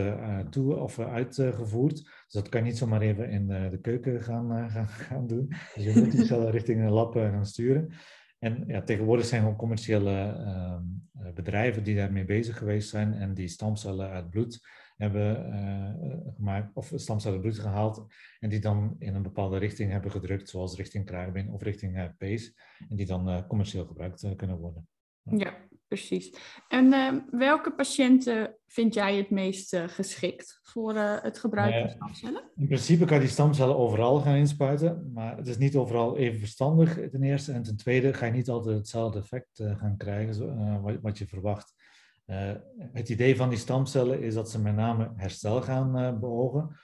toe 0.50 0.76
of 0.76 0.99
uitgevoerd. 0.99 1.94
Dus 1.94 2.33
dat 2.33 2.49
kan 2.49 2.61
je 2.61 2.66
niet 2.66 2.78
zomaar 2.78 3.00
even 3.00 3.30
in 3.30 3.47
de 3.47 3.78
keuken 3.80 4.23
gaan, 4.23 4.71
gaan, 4.71 4.88
gaan 4.88 5.26
doen. 5.26 5.49
Dus 5.75 5.85
je 5.85 5.92
moet 5.94 6.11
die 6.11 6.25
cellen 6.25 6.50
richting 6.59 6.80
een 6.80 6.90
lab 6.90 7.14
gaan 7.14 7.47
sturen. 7.47 7.92
En 8.40 8.64
ja, 8.66 8.82
tegenwoordig 8.82 9.26
zijn 9.26 9.40
gewoon 9.40 9.56
commerciële 9.56 10.11
ehm, 10.11 10.82
eh, 11.12 11.32
bedrijven 11.32 11.82
die 11.82 11.97
daarmee 11.97 12.25
bezig 12.25 12.59
geweest 12.59 12.88
zijn 12.88 13.14
en 13.14 13.35
die 13.35 13.49
stamcellen 13.49 14.11
uit 14.11 14.30
bloed 14.30 14.68
hebben 14.97 15.52
uh, 15.54 16.35
gemaakt, 16.35 16.75
of 16.75 16.92
stamcellen 16.94 17.40
bloed 17.40 17.59
gehaald, 17.59 18.06
en 18.38 18.49
die 18.49 18.61
dan 18.61 18.97
in 18.99 19.14
een 19.14 19.23
bepaalde 19.23 19.59
richting 19.59 19.90
hebben 19.90 20.11
gedrukt, 20.11 20.49
zoals 20.49 20.76
richting 20.76 21.06
kraakbeen 21.06 21.52
of 21.52 21.62
richting 21.62 21.97
uh, 21.97 22.04
pees, 22.18 22.54
en 22.88 22.97
die 22.97 23.06
dan 23.06 23.47
commercieel 23.47 23.87
gebruikt 23.87 24.37
kunnen 24.37 24.59
worden. 24.59 24.88
Ja, 25.23 25.56
precies. 25.90 26.35
En 26.68 26.92
uh, 26.92 27.12
welke 27.30 27.73
patiënten 27.73 28.56
vind 28.66 28.94
jij 28.94 29.16
het 29.16 29.30
meest 29.30 29.75
uh, 29.75 29.88
geschikt 29.88 30.61
voor 30.62 30.94
uh, 30.94 31.23
het 31.23 31.38
gebruik 31.38 31.80
van 31.80 31.90
stamcellen? 31.90 32.50
In 32.56 32.66
principe 32.66 33.04
kan 33.04 33.16
je 33.16 33.23
die 33.23 33.32
stamcellen 33.32 33.76
overal 33.76 34.20
gaan 34.20 34.35
inspuiten, 34.35 35.11
maar 35.14 35.37
het 35.37 35.47
is 35.47 35.59
niet 35.59 35.76
overal 35.76 36.16
even 36.16 36.38
verstandig 36.38 36.94
ten 37.11 37.23
eerste. 37.23 37.52
En 37.52 37.62
ten 37.62 37.76
tweede 37.76 38.14
ga 38.14 38.26
je 38.26 38.32
niet 38.32 38.49
altijd 38.49 38.76
hetzelfde 38.76 39.18
effect 39.18 39.62
gaan 39.78 39.97
krijgen 39.97 40.35
zo, 40.35 40.54
wat, 40.82 40.99
wat, 41.00 41.18
je 41.18 41.26
verwacht. 41.26 41.75
het 42.92 43.09
idee 43.09 43.37
van 43.37 43.49
die 43.49 43.59
stamcellen 43.59 44.23
is 44.23 44.35
dat 44.35 44.50
ze 44.50 44.61
met 44.61 44.75
name 44.75 45.12
herstel 45.16 45.62
gaan 45.62 46.20
beogen. 46.20 46.76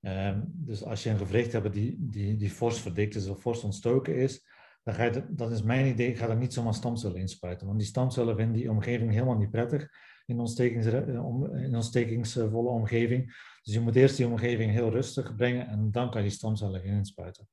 Ehm, 0.00 0.40
dus 0.46 0.84
als 0.84 1.02
je 1.02 1.10
een 1.10 1.18
gewricht 1.18 1.52
hebt 1.52 1.72
die, 1.72 1.96
die, 1.98 2.36
die 2.36 2.50
fors 2.50 2.80
verdikt 2.80 3.14
is 3.14 3.28
of 3.28 3.40
fors 3.40 3.62
ontstoken 3.62 4.16
is, 4.16 4.44
dan 4.84 4.94
ga 4.94 5.04
je, 5.04 5.24
dat 5.28 5.50
is 5.50 5.62
mijn 5.62 5.86
idee, 5.86 6.16
ga 6.16 6.28
er 6.28 6.36
niet 6.36 6.52
zomaar 6.52 6.74
stamcellen 6.74 7.20
inspuiten. 7.20 7.66
Want 7.66 7.78
die 7.78 7.88
stamcellen 7.88 8.36
vinden 8.36 8.56
die 8.56 8.70
omgeving 8.70 9.12
helemaal 9.12 9.38
niet 9.38 9.50
prettig 9.50 9.88
in, 10.26 10.38
ontstekings, 10.38 10.86
in 10.86 11.74
ontstekingsvolle 11.74 12.68
omgeving. 12.68 13.26
Dus 13.62 13.74
je 13.74 13.80
moet 13.80 13.96
eerst 13.96 14.16
die 14.16 14.26
omgeving 14.26 14.72
heel 14.72 14.90
rustig 14.90 15.34
brengen 15.34 15.66
en 15.66 15.90
dan 15.90 16.10
kan 16.10 16.22
je 16.22 16.28
die 16.28 16.36
stamcellen 16.36 16.84
inspuiten. 16.84 17.48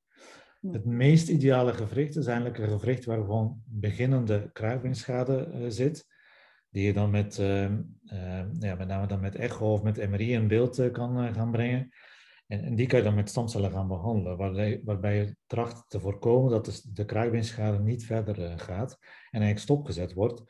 Het 0.70 0.84
meest 0.84 1.28
ideale 1.28 1.72
gewricht 1.72 2.16
is 2.16 2.26
eigenlijk 2.26 2.58
een 2.58 2.68
gewricht 2.68 3.04
waar 3.04 3.18
gewoon 3.18 3.62
beginnende 3.64 4.50
kruisbeenschade 4.52 5.48
uh, 5.54 5.64
zit. 5.68 6.06
Die 6.70 6.86
je 6.86 6.92
dan 6.92 7.10
met, 7.10 7.38
uh, 7.38 7.64
uh, 7.64 8.44
ja, 8.58 8.74
met 8.74 8.88
name 8.88 9.06
dan 9.06 9.20
met 9.20 9.34
echo 9.34 9.72
of 9.72 9.82
met 9.82 10.10
MRI 10.10 10.32
in 10.32 10.48
beeld 10.48 10.78
eh, 10.78 10.92
kan 10.92 11.34
gaan 11.34 11.50
brengen. 11.50 11.88
En, 12.52 12.64
en, 12.64 12.74
die 12.74 12.86
kan 12.86 12.98
je 12.98 13.04
dan 13.04 13.14
met 13.14 13.28
stamcellen 13.28 13.70
gaan 13.70 13.88
behandelen, 13.88 14.36
waarbij, 14.36 14.80
waarbij 14.84 15.16
je 15.16 15.36
tracht 15.46 15.84
te 15.88 16.00
voorkomen 16.00 16.50
dat 16.50 16.64
de, 16.64 17.04
de 17.04 17.78
niet 17.82 18.04
verder 18.04 18.38
uh, 18.38 18.52
gaat 18.56 18.98
en 19.00 19.40
eigenlijk 19.40 19.58
stopgezet 19.58 20.12
wordt. 20.12 20.42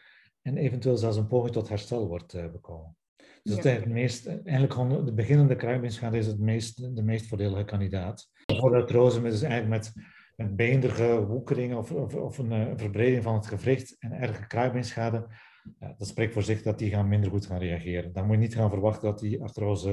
en 0.42 0.56
eventueel 0.56 0.96
zelfs 0.96 1.16
een 1.16 1.26
poging 1.26 1.52
tot 1.52 1.68
herstel 1.68 2.08
wordt 2.08 2.34
uh, 2.34 2.50
bekomen. 2.50 2.96
Dus 3.42 3.62
ja. 3.62 3.70
het 3.70 3.86
meest, 3.86 4.26
eigenlijk 4.26 4.72
gewoon 4.72 5.04
de 5.04 5.14
beginnende 5.14 5.56
kruibenschade 5.56 6.18
is 6.18 6.26
het 6.26 6.38
meest, 6.38 6.96
de 6.96 7.02
meest 7.02 7.26
voordelige 7.26 7.64
kandidaat. 7.64 8.30
Voor 8.56 8.74
artrose 8.74 9.26
is 9.26 9.42
eigenlijk 9.42 9.70
met, 9.70 9.92
met 10.36 10.56
beenderige 10.56 11.26
woekeringen 11.26 11.78
of, 11.78 11.92
of, 11.92 12.14
of 12.14 12.38
een 12.38 12.78
verbreding 12.78 13.22
van 13.22 13.34
het 13.34 13.46
gewricht 13.46 13.96
en 13.98 14.12
erge 14.12 14.46
kruibenschade. 14.46 15.26
Ja, 15.78 15.94
dat 15.98 16.08
spreekt 16.08 16.32
voor 16.32 16.42
zich 16.42 16.62
dat 16.62 16.78
die 16.78 16.90
gaan 16.90 17.08
minder 17.08 17.30
goed 17.30 17.46
gaan 17.46 17.58
reageren. 17.58 18.12
Dan 18.12 18.26
moet 18.26 18.34
je 18.34 18.40
niet 18.40 18.54
gaan 18.54 18.70
verwachten 18.70 19.08
dat 19.08 19.18
die 19.18 19.42
artrose 19.42 19.90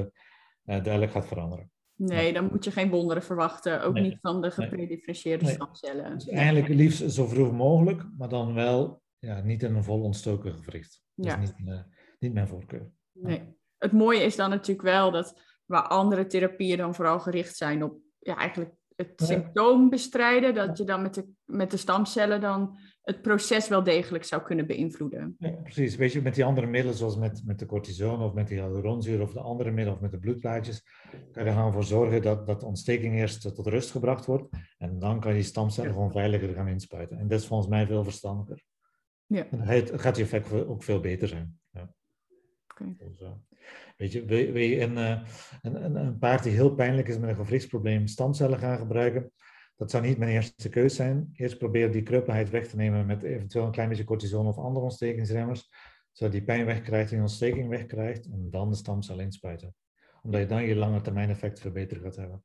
uh, 0.65 0.83
duidelijk 0.83 1.11
gaat 1.11 1.27
veranderen. 1.27 1.71
Nee, 1.99 2.33
dan 2.33 2.49
moet 2.51 2.63
je 2.63 2.71
geen 2.71 2.89
wonderen 2.89 3.23
verwachten. 3.23 3.83
Ook 3.83 3.93
niet 3.93 4.17
van 4.19 4.41
de 4.41 4.51
gepredifferentieerde 4.51 5.45
nee. 5.45 5.53
stamcellen. 5.53 6.13
Dus 6.13 6.27
eigenlijk 6.27 6.67
liefst 6.67 7.11
zo 7.11 7.27
vroeg 7.27 7.51
mogelijk, 7.51 8.05
maar 8.17 8.29
dan 8.29 8.53
wel 8.53 9.01
ja, 9.17 9.41
niet 9.41 9.63
in 9.63 9.75
een 9.75 9.83
vol 9.83 10.01
ontstoken 10.01 10.53
gewricht. 10.53 11.01
Dat 11.15 11.25
ja. 11.25 11.37
is 11.37 11.49
niet, 11.57 11.67
uh, 11.67 11.79
niet 12.19 12.33
mijn 12.33 12.47
voorkeur. 12.47 12.91
Nee. 13.11 13.57
Het 13.77 13.91
mooie 13.91 14.21
is 14.21 14.35
dan 14.35 14.49
natuurlijk 14.49 14.87
wel 14.87 15.11
dat 15.11 15.41
waar 15.65 15.87
andere 15.87 16.27
therapieën 16.27 16.77
dan 16.77 16.95
vooral 16.95 17.19
gericht 17.19 17.55
zijn 17.55 17.83
op 17.83 17.99
ja, 18.19 18.35
eigenlijk 18.35 18.71
het 18.95 19.13
ja. 19.15 19.25
symptoom 19.25 19.89
bestrijden, 19.89 20.53
dat 20.53 20.77
je 20.77 20.83
dan 20.83 21.01
met 21.01 21.13
de, 21.13 21.27
met 21.45 21.71
de 21.71 21.77
stamcellen 21.77 22.41
dan 22.41 22.77
het 23.09 23.21
proces 23.21 23.67
wel 23.67 23.83
degelijk 23.83 24.23
zou 24.23 24.41
kunnen 24.41 24.67
beïnvloeden. 24.67 25.35
Ja, 25.39 25.49
precies. 25.49 25.95
Weet 25.95 26.11
je, 26.11 26.21
met 26.21 26.35
die 26.35 26.45
andere 26.45 26.67
middelen, 26.67 26.97
zoals 26.97 27.17
met, 27.17 27.41
met 27.45 27.59
de 27.59 27.65
cortisone 27.65 28.23
of 28.23 28.33
met 28.33 28.47
die 28.47 28.57
hyaluronzuur 28.57 29.21
of 29.21 29.33
de 29.33 29.39
andere 29.39 29.71
middelen 29.71 29.93
of 29.93 30.01
met 30.01 30.11
de 30.11 30.19
bloedplaatjes, 30.19 30.83
kan 31.31 31.43
je 31.43 31.49
er 31.49 31.55
gaan 31.55 31.73
voor 31.73 31.83
zorgen 31.83 32.21
dat, 32.21 32.47
dat 32.47 32.59
de 32.59 32.65
ontsteking 32.65 33.15
eerst 33.15 33.55
tot 33.55 33.67
rust 33.67 33.91
gebracht 33.91 34.25
wordt 34.25 34.49
en 34.77 34.99
dan 34.99 35.19
kan 35.19 35.31
je 35.31 35.37
die 35.37 35.47
stamcellen 35.47 35.91
gewoon 35.91 36.11
veiliger 36.11 36.53
gaan 36.53 36.67
inspuiten. 36.67 37.19
En 37.19 37.27
dat 37.27 37.39
is 37.39 37.47
volgens 37.47 37.69
mij 37.69 37.85
veel 37.85 38.03
verstandiger. 38.03 38.63
Ja. 39.25 39.47
En 39.51 39.59
het 39.59 39.91
gaat 40.01 40.17
je 40.17 40.23
effect 40.23 40.53
ook 40.53 40.83
veel 40.83 40.99
beter 40.99 41.27
zijn. 41.27 41.59
Ja. 41.71 41.93
Okay. 42.67 42.95
Dus, 42.97 43.21
uh, 43.21 43.29
weet 43.97 44.11
je, 44.11 44.25
wil, 44.25 44.51
wil 44.51 44.63
je 44.63 44.81
een, 44.81 44.97
uh, 44.97 45.21
een, 45.61 45.83
een, 45.85 45.95
een 45.95 46.17
paard 46.17 46.43
die 46.43 46.53
heel 46.53 46.73
pijnlijk 46.73 47.07
is 47.07 47.17
met 47.17 47.29
een 47.29 47.35
gewrichtsprobleem 47.35 48.07
stamcellen 48.07 48.59
gaan 48.59 48.77
gebruiken, 48.77 49.31
dat 49.79 49.91
zou 49.91 50.03
niet 50.03 50.17
mijn 50.17 50.31
eerste 50.31 50.69
keus 50.69 50.95
zijn. 50.95 51.29
Eerst 51.33 51.57
probeer 51.57 51.91
die 51.91 52.03
kreupelheid 52.03 52.49
weg 52.49 52.67
te 52.67 52.75
nemen 52.75 53.05
met 53.05 53.23
eventueel 53.23 53.65
een 53.65 53.71
klein 53.71 53.89
beetje 53.89 54.03
cortison 54.03 54.47
of 54.47 54.57
andere 54.57 54.83
ontstekingsremmers, 54.85 55.69
zodat 56.11 56.33
die 56.33 56.43
pijn 56.43 56.65
wegkrijgt, 56.65 57.09
die 57.09 57.19
ontsteking 57.19 57.69
wegkrijgt 57.69 58.25
en 58.25 58.47
dan 58.49 58.69
de 58.69 58.75
stamcel 58.75 59.19
inspuiten. 59.19 59.75
Omdat 60.21 60.41
je 60.41 60.47
dan 60.47 60.63
je 60.63 60.75
lange 60.75 61.01
termijn 61.01 61.29
effect 61.29 61.59
verbeterd 61.59 62.01
gaat 62.01 62.15
hebben. 62.15 62.43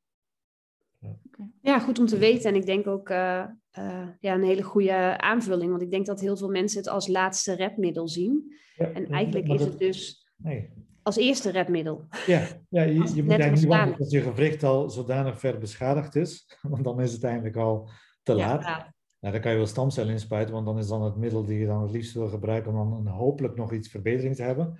Ja. 1.61 1.79
Goed 1.79 1.99
om 1.99 2.05
te 2.05 2.17
weten. 2.17 2.49
En 2.49 2.55
ik 2.55 2.65
denk 2.65 2.87
ook 2.87 3.09
uh, 3.09 3.45
uh, 3.79 4.07
ja, 4.19 4.33
een 4.33 4.43
hele 4.43 4.63
goede 4.63 5.17
aanvulling. 5.17 5.69
Want 5.69 5.81
ik 5.81 5.91
denk 5.91 6.05
dat 6.05 6.19
heel 6.19 6.37
veel 6.37 6.49
mensen 6.49 6.77
het 6.77 6.87
als 6.87 7.07
laatste 7.07 7.53
redmiddel 7.53 8.07
zien. 8.07 8.55
Ja, 8.75 8.91
en 8.91 9.07
eigenlijk 9.07 9.47
is 9.47 9.61
het 9.61 9.79
dus 9.79 10.29
nee. 10.35 10.69
Als 11.05 11.15
eerste 11.15 11.49
redmiddel. 11.49 12.05
Ja, 12.25 12.47
ja 12.69 12.81
je, 12.81 12.93
je 12.93 13.23
moet 13.23 13.31
eigenlijk 13.31 13.53
niet 13.53 13.65
wachten 13.65 13.95
tot 13.95 14.11
je 14.11 14.21
gewricht 14.21 14.63
al 14.63 14.89
zodanig 14.89 15.39
ver 15.39 15.57
beschadigd 15.57 16.15
is. 16.15 16.45
Want 16.71 16.83
dan 16.83 17.01
is 17.01 17.11
het 17.11 17.23
eigenlijk 17.23 17.55
al 17.55 17.89
te 18.23 18.33
laat. 18.33 18.61
Ja, 18.63 18.93
nou, 19.19 19.33
dan 19.33 19.41
kan 19.41 19.51
je 19.51 19.57
wel 19.57 19.67
stamcellen 19.67 20.11
inspuiten, 20.11 20.53
want 20.53 20.65
dan 20.65 20.77
is 20.77 20.87
dan 20.87 21.03
het 21.03 21.15
middel 21.15 21.45
die 21.45 21.59
je 21.59 21.65
dan 21.65 21.81
het 21.81 21.91
liefst 21.91 22.13
wil 22.13 22.27
gebruiken 22.27 22.75
om 22.75 23.03
dan 23.03 23.13
hopelijk 23.13 23.55
nog 23.55 23.71
iets 23.71 23.89
verbetering 23.89 24.35
te 24.35 24.43
hebben. 24.43 24.79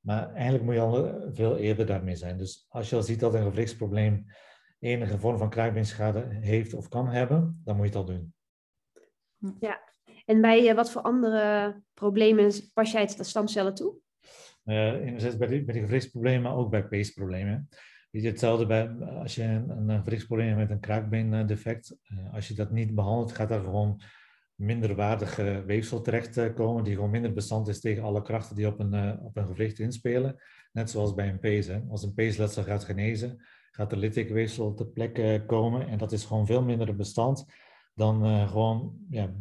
Maar 0.00 0.32
eigenlijk 0.32 0.64
moet 0.64 0.74
je 0.74 0.80
al 0.80 1.30
veel 1.32 1.56
eerder 1.56 1.86
daarmee 1.86 2.16
zijn. 2.16 2.38
Dus 2.38 2.66
als 2.68 2.90
je 2.90 2.96
al 2.96 3.02
ziet 3.02 3.20
dat 3.20 3.34
een 3.34 3.42
gewrichtsprobleem 3.42 4.26
enige 4.78 5.18
vorm 5.18 5.38
van 5.38 5.50
kruisbeenschade 5.50 6.26
heeft 6.40 6.74
of 6.74 6.88
kan 6.88 7.08
hebben, 7.08 7.60
dan 7.64 7.76
moet 7.76 7.84
je 7.84 7.98
het 7.98 8.00
al 8.00 8.14
doen. 8.14 8.34
Ja, 9.60 9.80
en 10.24 10.40
bij 10.40 10.68
uh, 10.68 10.74
wat 10.74 10.90
voor 10.90 11.02
andere 11.02 11.76
problemen 11.94 12.52
pas 12.74 12.92
jij 12.92 13.00
het 13.00 13.16
de 13.16 13.24
stamcellen 13.24 13.74
toe? 13.74 13.94
Uh, 14.64 15.06
enerzijds 15.06 15.36
bij 15.36 15.48
de, 15.48 15.64
bij 15.64 15.74
de 15.74 15.80
gewrichtsproblemen, 15.80 16.42
maar 16.42 16.56
ook 16.56 16.70
bij 16.70 16.88
peesproblemen. 16.88 17.68
Weet 18.10 18.22
je, 18.22 18.28
hetzelfde 18.28 18.66
bij 18.66 18.88
als 18.88 19.34
je 19.34 19.42
een, 19.42 19.88
een 19.88 20.02
gewrichtsprobleem 20.02 20.48
hebt 20.48 20.60
met 20.60 20.70
een 20.70 20.80
kraakbeendefect. 20.80 21.96
Uh, 22.04 22.34
als 22.34 22.48
je 22.48 22.54
dat 22.54 22.70
niet 22.70 22.94
behandelt, 22.94 23.32
gaat 23.32 23.50
er 23.50 23.60
gewoon 23.60 24.00
minderwaardige 24.54 25.62
weefsel 25.66 26.00
terechtkomen, 26.00 26.84
die 26.84 26.94
gewoon 26.94 27.10
minder 27.10 27.32
bestand 27.32 27.68
is 27.68 27.80
tegen 27.80 28.02
alle 28.02 28.22
krachten 28.22 28.56
die 28.56 28.66
op 28.66 28.80
een, 28.80 29.18
op 29.20 29.36
een 29.36 29.46
gewricht 29.46 29.78
inspelen. 29.78 30.36
Net 30.72 30.90
zoals 30.90 31.14
bij 31.14 31.28
een 31.28 31.38
pees. 31.38 31.66
Hè. 31.66 31.80
Als 31.88 32.02
een 32.02 32.14
peesletsel 32.14 32.62
gaat 32.62 32.84
genezen, 32.84 33.44
gaat 33.70 33.92
er 33.92 33.98
litteekweefsel 33.98 34.74
ter 34.74 34.86
plekke 34.86 35.44
komen. 35.46 35.88
En 35.88 35.98
dat 35.98 36.12
is 36.12 36.24
gewoon 36.24 36.46
veel 36.46 36.62
minder 36.62 36.96
bestand 36.96 37.46
dan 37.94 38.48
gewoon 38.48 38.96
ja, 39.10 39.34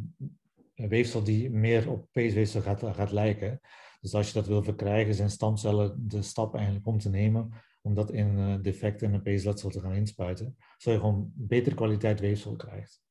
weefsel 0.73 1.23
die 1.23 1.49
meer 1.49 1.91
op 1.91 2.07
peesweefsel 2.11 2.61
gaat, 2.61 2.83
gaat 2.83 3.11
lijken. 3.11 3.59
Dus 4.01 4.13
als 4.13 4.27
je 4.27 4.33
dat 4.33 4.47
wil 4.47 4.63
verkrijgen, 4.63 5.13
zijn 5.13 5.29
stamcellen 5.29 6.07
de 6.07 6.21
stap 6.21 6.55
eigenlijk 6.55 6.87
om 6.87 6.99
te 6.99 7.09
nemen 7.09 7.53
om 7.81 7.93
dat 7.93 8.11
in 8.11 8.37
uh, 8.37 8.55
defect 8.61 9.01
in 9.01 9.13
een 9.13 9.21
peesletsel 9.21 9.69
te 9.69 9.79
gaan 9.79 9.93
inspuiten. 9.93 10.55
Zodat 10.77 10.99
je 10.99 11.05
gewoon 11.05 11.31
betere 11.35 11.75
kwaliteit 11.75 12.19
weefsel 12.19 12.55
krijgt. 12.55 13.01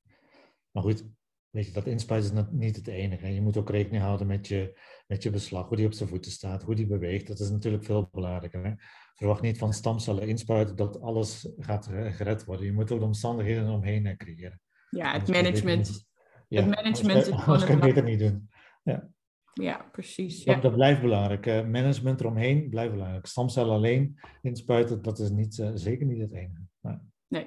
Maar 0.70 0.82
goed, 0.82 1.04
weet 1.50 1.66
je, 1.66 1.72
dat 1.72 1.86
inspuiten 1.86 2.36
is 2.36 2.44
niet 2.50 2.76
het 2.76 2.86
enige. 2.86 3.34
Je 3.34 3.42
moet 3.42 3.56
ook 3.56 3.70
rekening 3.70 4.02
houden 4.02 4.26
met 4.26 4.48
je, 4.48 4.78
met 5.06 5.22
je 5.22 5.30
beslag, 5.30 5.68
hoe 5.68 5.76
die 5.76 5.86
op 5.86 5.92
zijn 5.92 6.08
voeten 6.08 6.30
staat, 6.30 6.62
hoe 6.62 6.74
die 6.74 6.86
beweegt. 6.86 7.26
Dat 7.26 7.40
is 7.40 7.50
natuurlijk 7.50 7.84
veel 7.84 8.08
belangrijker. 8.12 8.64
Hè? 8.64 8.72
Verwacht 9.14 9.42
niet 9.42 9.58
van 9.58 9.72
stamcellen 9.72 10.28
inspuiten 10.28 10.76
dat 10.76 11.00
alles 11.00 11.52
gaat 11.58 11.86
gered 11.92 12.44
worden. 12.44 12.66
Je 12.66 12.72
moet 12.72 12.92
ook 12.92 12.98
de 12.98 13.04
omstandigheden 13.04 13.68
omheen 13.68 14.16
creëren. 14.16 14.60
Ja, 14.90 15.12
het 15.12 15.28
management. 15.28 16.08
Het 16.48 16.66
management 16.66 17.30
anders, 17.30 17.64
kan 17.64 17.76
je 17.76 17.82
beter 17.82 18.02
niet 18.02 18.18
doen. 18.18 18.50
Ja, 18.82 19.08
ja 19.52 19.88
precies. 19.92 20.44
Ja. 20.44 20.52
Dat, 20.52 20.62
dat, 20.62 20.74
blijft 20.74 21.00
belangrijk. 21.00 21.46
Uh, 21.46 21.66
management 21.66 22.20
eromheen 22.20 22.68
blijft 22.68 22.92
belangrijk. 22.92 23.26
Stamcellen 23.26 23.74
alleen 23.74 24.20
inspuiten, 24.42 25.02
dat 25.02 25.18
is 25.18 25.30
niet, 25.30 25.58
uh, 25.58 25.70
zeker 25.74 26.06
niet 26.06 26.20
het 26.20 26.32
enige. 26.32 26.62
Nee. 26.80 26.98
nee. 27.28 27.46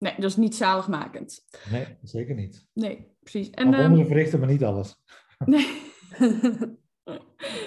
Nee, 0.00 0.14
dat 0.16 0.30
is 0.30 0.36
niet 0.36 0.54
zaligmakend. 0.54 1.46
Nee, 1.70 1.86
zeker 2.02 2.34
niet. 2.34 2.66
Nee, 2.72 3.06
precies. 3.20 3.50
En, 3.50 3.66
um, 3.66 3.74
andere 3.74 4.06
verrichten, 4.06 4.38
maar 4.38 4.48
niet 4.48 4.64
alles. 4.64 4.96
Nee. 5.44 5.88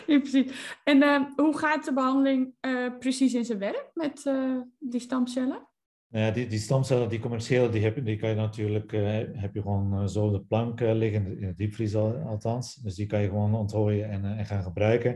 ja, 0.08 0.20
precies. 0.20 0.78
En 0.84 0.98
uh, 0.98 1.22
hoe 1.36 1.58
gaat 1.58 1.86
de 1.86 1.94
behandeling 1.94 2.54
uh, 2.62 2.98
precies 3.00 3.34
in 3.34 3.46
zijn 3.46 3.60
werk 3.60 3.90
met 3.94 4.26
uh, 4.26 4.62
die 4.80 5.00
stamcellen? 5.00 5.68
Ja, 6.14 6.32
die, 6.32 6.48
die 6.48 6.60
stamcellen, 6.60 7.10
die 7.10 7.20
commerciële, 7.20 7.70
die, 7.70 7.84
heb, 7.84 8.06
die 8.06 8.18
kan 8.18 8.30
je 8.30 8.36
natuurlijk, 8.36 8.92
heb 9.34 9.54
je 9.54 9.62
gewoon 9.62 10.10
zo 10.10 10.26
op 10.26 10.32
de 10.32 10.42
plank 10.42 10.80
liggen, 10.80 11.40
in 11.40 11.48
de 11.48 11.54
diepvries 11.56 11.96
althans. 11.96 12.76
Dus 12.76 12.96
die 12.96 13.06
kan 13.06 13.22
je 13.22 13.28
gewoon 13.28 13.56
onthooien 13.56 14.10
en, 14.10 14.26
en 14.26 14.46
gaan 14.46 14.64
gebruiken. 14.64 15.12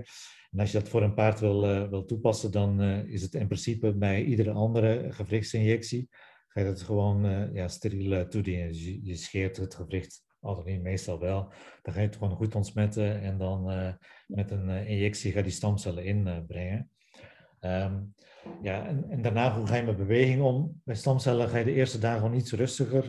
En 0.52 0.60
als 0.60 0.72
je 0.72 0.80
dat 0.80 0.90
voor 0.90 1.02
een 1.02 1.14
paard 1.14 1.40
wil, 1.40 1.90
wil 1.90 2.06
toepassen, 2.06 2.52
dan 2.52 2.82
is 3.08 3.22
het 3.22 3.34
in 3.34 3.48
principe 3.48 3.94
bij 3.94 4.24
iedere 4.24 4.52
andere 4.52 5.08
gewrichtsinjectie 5.10 6.10
ga 6.48 6.60
je 6.60 6.66
dat 6.66 6.82
gewoon 6.82 7.50
ja, 7.54 7.68
steriel 7.68 8.28
toedienen. 8.28 8.68
Dus 8.68 8.84
je, 9.02 9.16
scheert 9.16 9.58
het 9.58 9.76
gewricht 9.76 10.24
altijd 10.40 10.82
meestal 10.82 11.20
wel. 11.20 11.52
Dan 11.82 11.94
ga 11.94 12.00
je 12.00 12.06
het 12.06 12.16
gewoon 12.16 12.36
goed 12.36 12.56
ontsmetten 12.56 13.22
en 13.22 13.38
dan 13.38 13.64
met 14.28 14.52
een 14.52 14.70
injectie 14.70 15.32
ga 15.32 15.38
je 15.38 15.44
die 15.44 15.54
stamcellen 15.54 16.06
inbrengen. 16.06 16.90
Um, 17.62 18.16
ja, 18.62 18.86
en, 18.86 19.10
en, 19.10 19.22
daarna 19.22 19.58
hoe 19.58 19.68
ga 19.68 19.76
je 19.76 19.84
met 19.84 19.98
beweging 19.98 20.42
om? 20.42 20.82
Bij 20.84 20.96
stamcellen 20.96 21.50
ga 21.50 21.58
je 21.58 21.64
de 21.64 21.74
eerste 21.74 22.00
dagen 22.00 22.20
gewoon 22.20 22.36
iets 22.38 22.52
rustiger 22.52 23.06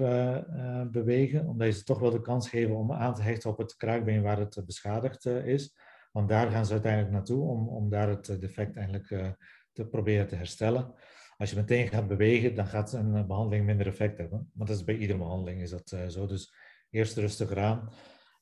bewegen, 0.91 1.47
omdat 1.47 1.67
je 1.67 1.73
ze 1.73 1.85
toch 1.85 1.99
wel 1.99 2.11
de 2.11 2.21
kans 2.21 2.49
geven 2.49 2.77
om 2.77 2.93
aan 2.93 3.15
te 3.15 3.23
hechten 3.23 3.51
op 3.51 3.59
het 3.59 3.77
kraakbeen 3.77 4.23
waar 4.23 4.39
het 4.39 4.63
beschadigd 4.67 5.27
is. 5.27 5.77
Want 6.13 6.29
daar 6.29 6.51
gaan 6.51 6.67
ze 6.67 6.73
uiteindelijk 6.73 7.13
naartoe 7.13 7.43
om, 7.43 7.69
om 7.69 7.91
daar 7.91 8.09
het 8.09 8.37
defect 8.41 8.77
eigenlijk 8.77 9.37
te 9.73 9.87
proberen 9.87 10.27
te 10.27 10.37
herstellen. 10.37 10.95
Als 11.39 11.51
je 11.51 11.57
meteen 11.57 11.89
gaat 11.89 12.09
bewegen, 12.09 12.55
dan 12.55 12.67
gaat 12.67 12.93
een 12.93 13.15
eh, 13.15 13.27
behandeling 13.27 13.67
minder 13.67 13.87
effect 13.87 14.19
hebben. 14.19 14.51
Maar 14.55 14.67
dat 14.67 14.77
is 14.77 14.85
bij 14.85 14.97
iedere 14.97 15.19
behandeling 15.19 15.63
is 15.63 15.71
dat 15.71 15.97
zo. 16.09 16.27
Dus 16.27 16.55
eerst 16.91 17.17
rustig 17.17 17.57
aan. 17.57 17.93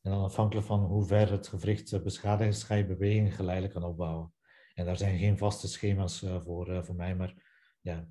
En 0.03 0.11
dan 0.11 0.23
afhankelijk 0.25 0.67
van 0.67 0.81
hoe 0.81 1.05
ver 1.05 1.31
het 1.31 1.49
gewricht 1.49 2.03
beschadigd 2.03 2.51
is, 2.51 2.63
ga 2.63 2.75
je 2.75 2.87
beweging 2.87 3.35
geleidelijk 3.35 3.75
gaan 3.75 3.85
opbouwen. 3.85 4.33
En 4.76 4.85
daar 4.85 4.97
zijn 4.97 5.18
geen 5.18 5.38
vaste 5.38 5.68
schema's 5.68 6.23
uh, 6.23 6.40
voor, 6.45 6.85
voor 6.85 6.95
mij, 6.95 7.16
maar 7.16 7.35
ja, 7.80 8.09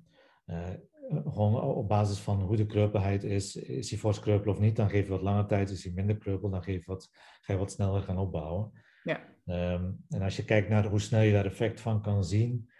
gewoon 1.10 1.62
op 1.62 1.88
basis 1.88 2.18
van 2.18 2.40
hoe 2.42 2.56
de 2.56 2.66
kreupelheid 2.66 3.24
is. 3.24 3.56
Is 3.56 3.90
hij 3.90 3.98
fors 3.98 4.20
kreupel 4.20 4.52
of 4.52 4.58
niet, 4.58 4.76
dan 4.76 4.90
geef 4.90 5.04
je 5.04 5.10
wat 5.10 5.22
langer 5.22 5.46
tijd. 5.46 5.70
Is 5.70 5.84
hij 5.84 5.92
minder 5.92 6.18
kreupel, 6.18 6.50
dan 6.50 6.62
geef 6.62 6.84
je 6.84 6.90
wat, 6.90 7.10
ga 7.40 7.52
je 7.52 7.58
wat 7.58 7.72
sneller 7.72 8.02
gaan 8.02 8.18
opbouwen. 8.18 8.72
Ja. 9.02 9.20
Um, 9.44 10.04
en 10.08 10.22
als 10.22 10.36
je 10.36 10.44
kijkt 10.44 10.68
naar 10.68 10.86
hoe 10.86 11.00
snel 11.00 11.20
je 11.20 11.32
daar 11.32 11.44
effect 11.44 11.80
van 11.80 12.02
kan 12.02 12.24
zien, 12.24 12.70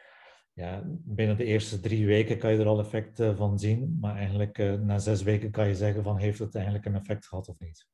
ja, 0.52 0.82
binnen 0.86 1.36
de 1.36 1.44
eerste 1.44 1.80
drie 1.80 2.06
weken 2.06 2.38
kan 2.38 2.52
je 2.52 2.58
er 2.58 2.66
al 2.66 2.80
effect 2.80 3.22
van 3.36 3.58
zien, 3.58 3.96
maar 4.00 4.16
eigenlijk 4.16 4.58
uh, 4.58 4.74
na 4.74 4.98
zes 4.98 5.22
weken 5.22 5.50
kan 5.50 5.68
je 5.68 5.74
zeggen 5.74 6.02
van 6.02 6.18
heeft 6.18 6.38
het 6.38 6.54
eigenlijk 6.54 6.84
een 6.84 6.94
effect 6.94 7.26
gehad 7.26 7.48
of 7.48 7.58
niet. 7.58 7.88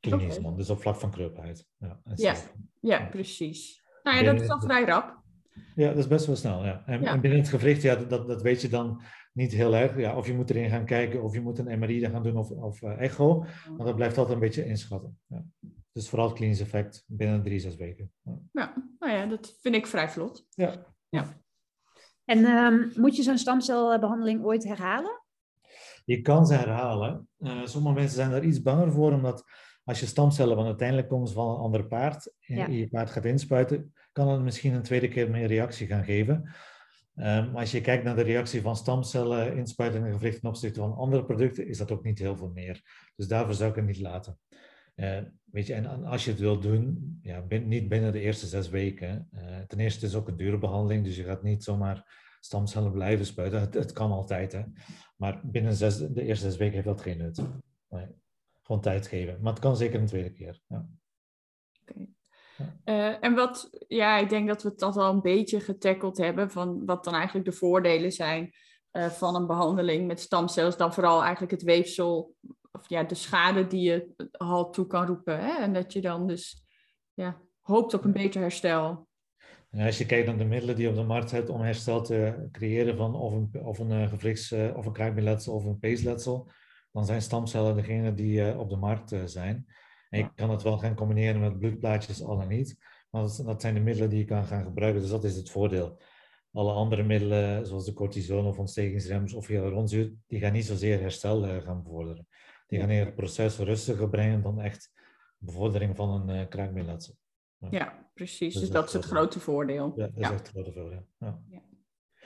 Klinisch 0.00 0.24
okay. 0.24 0.42
dan, 0.42 0.56
dus 0.56 0.70
op 0.70 0.80
vlak 0.80 0.96
van 0.96 1.10
kreupelheid. 1.10 1.66
Ja, 1.78 2.00
ja, 2.14 2.36
ja, 2.80 3.06
precies. 3.06 3.86
Nou 4.08 4.24
ja, 4.24 4.32
dat 4.32 4.40
is 4.40 4.48
al 4.48 4.60
vrij 4.60 4.84
rap. 4.84 5.16
Ja, 5.74 5.88
dat 5.88 5.96
is 5.96 6.06
best 6.06 6.26
wel 6.26 6.36
snel. 6.36 6.64
Ja. 6.64 6.82
En, 6.86 7.00
ja. 7.00 7.12
en 7.12 7.20
binnen 7.20 7.40
het 7.40 7.48
gewricht, 7.48 7.82
ja, 7.82 7.94
dat, 7.94 8.26
dat 8.26 8.42
weet 8.42 8.60
je 8.60 8.68
dan 8.68 9.02
niet 9.32 9.52
heel 9.52 9.74
erg. 9.74 9.96
Ja, 9.96 10.16
of 10.16 10.26
je 10.26 10.34
moet 10.34 10.50
erin 10.50 10.70
gaan 10.70 10.84
kijken, 10.84 11.22
of 11.22 11.34
je 11.34 11.40
moet 11.40 11.58
een 11.58 11.78
MRI 11.78 12.08
gaan 12.08 12.22
doen 12.22 12.36
of, 12.36 12.50
of 12.50 12.82
uh, 12.82 13.00
echo. 13.00 13.44
Maar 13.76 13.86
dat 13.86 13.96
blijft 13.96 14.18
altijd 14.18 14.34
een 14.34 14.42
beetje 14.42 14.66
inschatten. 14.66 15.18
Ja. 15.26 15.44
Dus 15.92 16.08
vooral 16.08 16.28
het 16.28 16.36
klinisch 16.36 16.60
effect 16.60 17.04
binnen 17.06 17.42
drie, 17.42 17.58
zes 17.58 17.76
weken. 17.76 18.12
Ja, 18.52 18.74
nou 18.98 19.12
ja, 19.12 19.26
dat 19.26 19.56
vind 19.60 19.74
ik 19.74 19.86
vrij 19.86 20.08
vlot. 20.08 20.46
Ja. 20.50 20.86
ja. 21.08 21.40
En 22.24 22.44
um, 22.46 22.92
moet 22.94 23.16
je 23.16 23.22
zo'n 23.22 23.38
stamcelbehandeling 23.38 24.44
ooit 24.44 24.64
herhalen? 24.64 25.22
Je 26.04 26.20
kan 26.20 26.46
ze 26.46 26.54
herhalen. 26.54 27.28
Uh, 27.38 27.64
sommige 27.64 27.94
mensen 27.94 28.16
zijn 28.16 28.30
daar 28.30 28.44
iets 28.44 28.62
banger 28.62 28.92
voor, 28.92 29.12
omdat 29.12 29.44
als 29.88 30.00
je 30.00 30.06
stamcellen, 30.06 30.56
want 30.56 30.68
uiteindelijk 30.68 31.08
komen 31.08 31.28
ze 31.28 31.34
van 31.34 31.50
een 31.50 31.56
ander 31.56 31.86
paard, 31.86 32.32
en 32.40 32.56
ja. 32.56 32.66
je 32.66 32.88
paard 32.88 33.10
gaat 33.10 33.24
inspuiten, 33.24 33.92
kan 34.12 34.28
het 34.28 34.42
misschien 34.42 34.74
een 34.74 34.82
tweede 34.82 35.08
keer 35.08 35.30
meer 35.30 35.46
reactie 35.46 35.86
gaan 35.86 36.04
geven. 36.04 36.54
Um, 37.14 37.56
als 37.56 37.70
je 37.70 37.80
kijkt 37.80 38.04
naar 38.04 38.16
de 38.16 38.22
reactie 38.22 38.60
van 38.60 38.76
stamcellen, 38.76 39.56
inspuiten 39.56 40.04
en 40.04 40.12
gewricht 40.12 40.40
ten 40.40 40.48
opzichte 40.48 40.80
van 40.80 40.94
andere 40.94 41.24
producten, 41.24 41.68
is 41.68 41.78
dat 41.78 41.90
ook 41.90 42.04
niet 42.04 42.18
heel 42.18 42.36
veel 42.36 42.50
meer. 42.54 42.82
Dus 43.16 43.28
daarvoor 43.28 43.54
zou 43.54 43.70
ik 43.70 43.76
het 43.76 43.86
niet 43.86 44.00
laten. 44.00 44.38
Uh, 44.96 45.18
weet 45.44 45.66
je, 45.66 45.74
en 45.74 46.04
als 46.04 46.24
je 46.24 46.30
het 46.30 46.40
wilt 46.40 46.62
doen, 46.62 47.18
ja, 47.22 47.42
bin, 47.42 47.68
niet 47.68 47.88
binnen 47.88 48.12
de 48.12 48.20
eerste 48.20 48.46
zes 48.46 48.68
weken. 48.68 49.28
Uh, 49.34 49.58
ten 49.66 49.80
eerste 49.80 50.06
is 50.06 50.12
het 50.12 50.20
ook 50.20 50.28
een 50.28 50.36
dure 50.36 50.58
behandeling, 50.58 51.04
dus 51.04 51.16
je 51.16 51.24
gaat 51.24 51.42
niet 51.42 51.64
zomaar 51.64 52.26
stamcellen 52.40 52.92
blijven 52.92 53.26
spuiten. 53.26 53.60
Het, 53.60 53.74
het 53.74 53.92
kan 53.92 54.10
altijd, 54.10 54.52
hè. 54.52 54.62
Maar 55.16 55.40
binnen 55.44 55.74
zes, 55.74 55.98
de 55.98 56.22
eerste 56.22 56.50
zes 56.50 56.56
weken 56.56 56.74
heeft 56.74 56.86
dat 56.86 57.00
geen 57.00 57.18
nut. 57.18 57.42
Nee. 57.88 58.06
Gewoon 58.68 58.82
tijd 58.82 59.06
geven. 59.06 59.38
Maar 59.40 59.52
het 59.52 59.62
kan 59.62 59.76
zeker 59.76 60.00
een 60.00 60.06
tweede 60.06 60.32
keer. 60.32 60.60
Ja. 60.66 60.86
Okay. 61.82 62.08
Uh, 62.84 63.24
en 63.24 63.34
wat, 63.34 63.70
ja, 63.86 64.18
ik 64.18 64.28
denk 64.28 64.48
dat 64.48 64.62
we 64.62 64.68
het 64.68 64.82
al 64.82 65.10
een 65.10 65.20
beetje 65.20 65.60
getackeld 65.60 66.18
hebben 66.18 66.50
van 66.50 66.84
wat 66.84 67.04
dan 67.04 67.14
eigenlijk 67.14 67.44
de 67.44 67.52
voordelen 67.52 68.12
zijn 68.12 68.52
uh, 68.92 69.06
van 69.06 69.34
een 69.34 69.46
behandeling 69.46 70.06
met 70.06 70.20
stamcellen. 70.20 70.78
Dan 70.78 70.94
vooral 70.94 71.22
eigenlijk 71.22 71.52
het 71.52 71.62
weefsel, 71.62 72.34
of 72.72 72.88
ja, 72.88 73.02
de 73.02 73.14
schade 73.14 73.66
die 73.66 73.80
je 73.80 74.28
al 74.30 74.70
toe 74.70 74.86
kan 74.86 75.06
roepen. 75.06 75.40
Hè? 75.40 75.62
En 75.62 75.72
dat 75.72 75.92
je 75.92 76.00
dan 76.00 76.26
dus 76.26 76.64
ja, 77.14 77.40
hoopt 77.60 77.94
op 77.94 78.04
een 78.04 78.12
beter 78.12 78.40
herstel. 78.40 79.08
En 79.70 79.86
als 79.86 79.98
je 79.98 80.06
kijkt 80.06 80.26
naar 80.26 80.38
de 80.38 80.44
middelen 80.44 80.74
die 80.74 80.84
je 80.84 80.90
op 80.90 80.96
de 80.96 81.02
markt 81.02 81.30
hebt 81.30 81.48
om 81.48 81.60
herstel 81.60 82.02
te 82.02 82.48
creëren 82.52 82.96
van 82.96 83.14
of 83.14 83.32
een, 83.32 83.64
of 83.64 83.78
een 83.78 84.08
gewrichts- 84.08 84.52
of 84.52 84.86
een 84.86 84.92
kraakbeenletsel 84.92 85.54
of 85.54 85.64
een 85.64 85.78
peesletsel, 85.78 86.50
dan 86.92 87.06
zijn 87.06 87.22
stamcellen 87.22 87.74
degene 87.74 88.14
die 88.14 88.58
op 88.58 88.70
de 88.70 88.76
markt 88.76 89.14
zijn. 89.24 89.66
En 90.08 90.18
je 90.18 90.30
kan 90.34 90.50
het 90.50 90.62
wel 90.62 90.78
gaan 90.78 90.94
combineren 90.94 91.40
met 91.40 91.58
bloedplaatjes, 91.58 92.22
al 92.22 92.40
en 92.40 92.48
niet. 92.48 92.76
Maar 93.10 93.22
dat, 93.22 93.60
zijn 93.60 93.74
de 93.74 93.80
middelen 93.80 94.10
die 94.10 94.18
je 94.18 94.24
kan 94.24 94.44
gaan 94.44 94.64
gebruiken. 94.64 95.00
Dus 95.00 95.10
dat 95.10 95.24
is 95.24 95.36
het 95.36 95.50
voordeel. 95.50 96.00
Alle 96.52 96.72
andere 96.72 97.02
middelen, 97.02 97.66
zoals 97.66 97.84
de 97.84 97.92
cortison 97.92 98.46
of 98.46 98.58
ontstekingsrems 98.58 99.32
of 99.34 99.46
hyaluronzuur, 99.46 100.12
die 100.26 100.40
gaan 100.40 100.52
niet 100.52 100.64
zozeer 100.64 101.00
herstel 101.00 101.48
uh, 101.48 101.62
gaan 101.62 101.82
bevorderen. 101.82 102.26
Die 102.66 102.78
gaan 102.78 102.88
het 102.88 103.14
proces 103.14 103.58
rustiger 103.58 104.08
brengen 104.08 104.42
dan 104.42 104.60
echt 104.60 104.92
bevordering 105.38 105.96
van 105.96 106.28
een 106.28 106.40
uh, 106.40 106.48
kraakbeenletsel. 106.48 107.14
Ja. 107.58 107.68
ja, 107.70 108.10
precies. 108.14 108.52
Dus, 108.52 108.62
dus 108.62 108.70
dat 108.70 108.86
is 108.86 108.92
het 108.92 109.04
grote 109.04 109.40
voordeel. 109.40 109.92
Ja, 109.96 110.06
dat 110.06 110.16
is 110.16 110.22
echt 110.22 110.32
het 110.32 110.48
grote 110.48 110.72
voordeel. 110.72 111.06
Ja. 111.18 111.42
ja. 111.48 111.62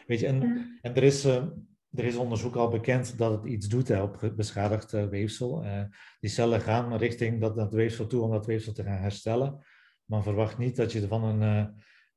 Weet 0.06 0.20
je, 0.20 0.26
en, 0.26 0.42
en 0.82 0.94
er 0.94 1.02
is... 1.02 1.26
Uh, 1.26 1.46
er 1.94 2.04
is 2.04 2.16
onderzoek 2.16 2.56
al 2.56 2.68
bekend 2.68 3.18
dat 3.18 3.32
het 3.32 3.44
iets 3.44 3.68
doet 3.68 3.90
op 3.90 4.32
beschadigd 4.36 4.92
uh, 4.92 5.06
weefsel. 5.06 5.64
Uh, 5.64 5.82
die 6.20 6.30
cellen 6.30 6.60
gaan 6.60 6.96
richting 6.96 7.40
dat, 7.40 7.56
dat 7.56 7.72
weefsel 7.72 8.06
toe 8.06 8.22
om 8.22 8.30
dat 8.30 8.46
weefsel 8.46 8.72
te 8.72 8.82
gaan 8.82 9.00
herstellen. 9.00 9.64
Maar 10.04 10.22
verwacht 10.22 10.58
niet 10.58 10.76
dat 10.76 10.92
je 10.92 11.06
van 11.06 11.24
een, 11.24 11.42
uh, 11.42 11.66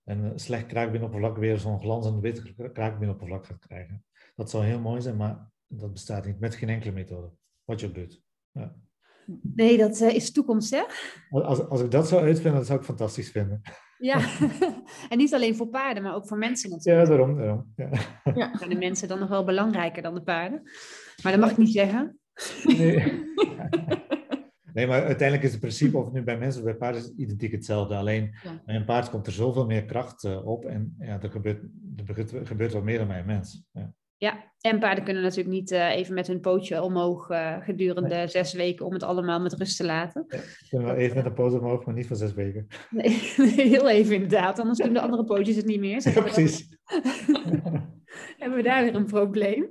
een 0.03 0.39
slecht 0.39 0.65
kraakbeenoppervlak 0.65 1.37
weer 1.37 1.57
zo'n 1.57 1.79
glanzend 1.79 2.21
wit 2.21 2.53
kraakbeenoppervlak 2.71 3.45
gaat 3.45 3.59
krijgen. 3.59 4.05
Dat 4.35 4.49
zou 4.49 4.65
heel 4.65 4.79
mooi 4.79 5.01
zijn, 5.01 5.15
maar 5.15 5.49
dat 5.67 5.93
bestaat 5.93 6.25
niet 6.25 6.39
met 6.39 6.55
geen 6.55 6.69
enkele 6.69 6.91
methode. 6.91 7.31
Wat 7.63 7.79
je 7.79 7.87
ook 7.87 7.95
doet. 7.95 8.23
Ja. 8.51 8.75
Nee, 9.41 9.77
dat 9.77 9.99
is 10.01 10.31
toekomst, 10.31 10.71
hè? 10.71 10.83
Als, 11.29 11.67
als 11.69 11.81
ik 11.81 11.91
dat 11.91 12.07
zou 12.07 12.21
uitvinden, 12.21 12.53
dat 12.53 12.65
zou 12.65 12.79
ik 12.79 12.85
fantastisch 12.85 13.31
vinden. 13.31 13.61
Ja, 13.97 14.19
en 15.09 15.17
niet 15.17 15.33
alleen 15.33 15.55
voor 15.55 15.67
paarden, 15.67 16.03
maar 16.03 16.15
ook 16.15 16.27
voor 16.27 16.37
mensen 16.37 16.69
natuurlijk. 16.69 17.07
Ja, 17.07 17.15
daarom. 17.15 17.37
daarom. 17.37 17.73
Ja. 17.75 17.89
Ja. 18.35 18.55
Zijn 18.57 18.69
de 18.69 18.75
mensen 18.75 19.07
dan 19.07 19.19
nog 19.19 19.29
wel 19.29 19.43
belangrijker 19.43 20.01
dan 20.01 20.13
de 20.13 20.23
paarden? 20.23 20.61
Maar 21.23 21.31
dat 21.31 21.41
mag 21.41 21.51
ik 21.51 21.57
niet 21.57 21.71
zeggen. 21.71 22.19
Nee. 22.63 23.23
nee, 24.73 24.87
maar 24.87 25.03
uiteindelijk 25.03 25.43
is 25.43 25.51
het 25.51 25.59
principe, 25.59 25.97
of 25.97 26.05
het 26.05 26.13
nu 26.13 26.23
bij 26.23 26.37
mensen 26.37 26.61
of 26.61 26.65
bij 26.65 26.75
paarden, 26.75 27.01
is 27.01 27.13
identiek 27.17 27.51
hetzelfde. 27.51 27.95
Alleen 27.95 28.35
ja. 28.43 28.61
bij 28.65 28.75
een 28.75 28.85
paard 28.85 29.09
komt 29.09 29.27
er 29.27 29.33
zoveel 29.33 29.65
meer 29.65 29.85
kracht 29.85 30.23
uh, 30.23 30.47
op 30.47 30.65
en 30.65 30.95
ja, 30.99 31.21
er, 31.21 31.31
gebeurt, 31.31 31.63
er 32.05 32.47
gebeurt 32.47 32.73
wat 32.73 32.83
meer 32.83 32.97
dan 32.97 33.07
bij 33.07 33.19
een 33.19 33.25
mens. 33.25 33.63
Ja. 33.71 33.93
Ja, 34.25 34.51
en 34.61 34.79
paarden 34.79 35.03
kunnen 35.03 35.23
natuurlijk 35.23 35.55
niet 35.55 35.71
uh, 35.71 35.95
even 35.95 36.13
met 36.13 36.27
hun 36.27 36.39
pootje 36.39 36.81
omhoog 36.81 37.29
uh, 37.29 37.55
gedurende 37.61 38.15
nee. 38.15 38.27
zes 38.27 38.53
weken 38.53 38.85
om 38.85 38.93
het 38.93 39.03
allemaal 39.03 39.41
met 39.41 39.53
rust 39.53 39.77
te 39.77 39.85
laten. 39.85 40.25
Ja, 40.27 40.39
kunnen 40.69 40.87
wel 40.87 40.97
even 40.97 41.15
met 41.15 41.25
een 41.25 41.33
poot 41.33 41.59
omhoog, 41.59 41.85
maar 41.85 41.93
niet 41.95 42.07
voor 42.07 42.15
zes 42.15 42.33
weken. 42.33 42.67
Nee, 42.89 43.19
heel 43.55 43.89
even 43.89 44.13
inderdaad, 44.13 44.59
anders 44.59 44.79
doen 44.79 44.93
de 44.93 45.01
andere 45.01 45.23
pootjes 45.23 45.55
het 45.55 45.65
niet 45.65 45.79
meer. 45.79 46.11
Ja, 46.13 46.21
precies. 46.21 46.67
hebben 48.45 48.63
we 48.63 48.69
daar 48.69 48.83
weer 48.83 48.95
een 48.95 49.05
probleem. 49.05 49.69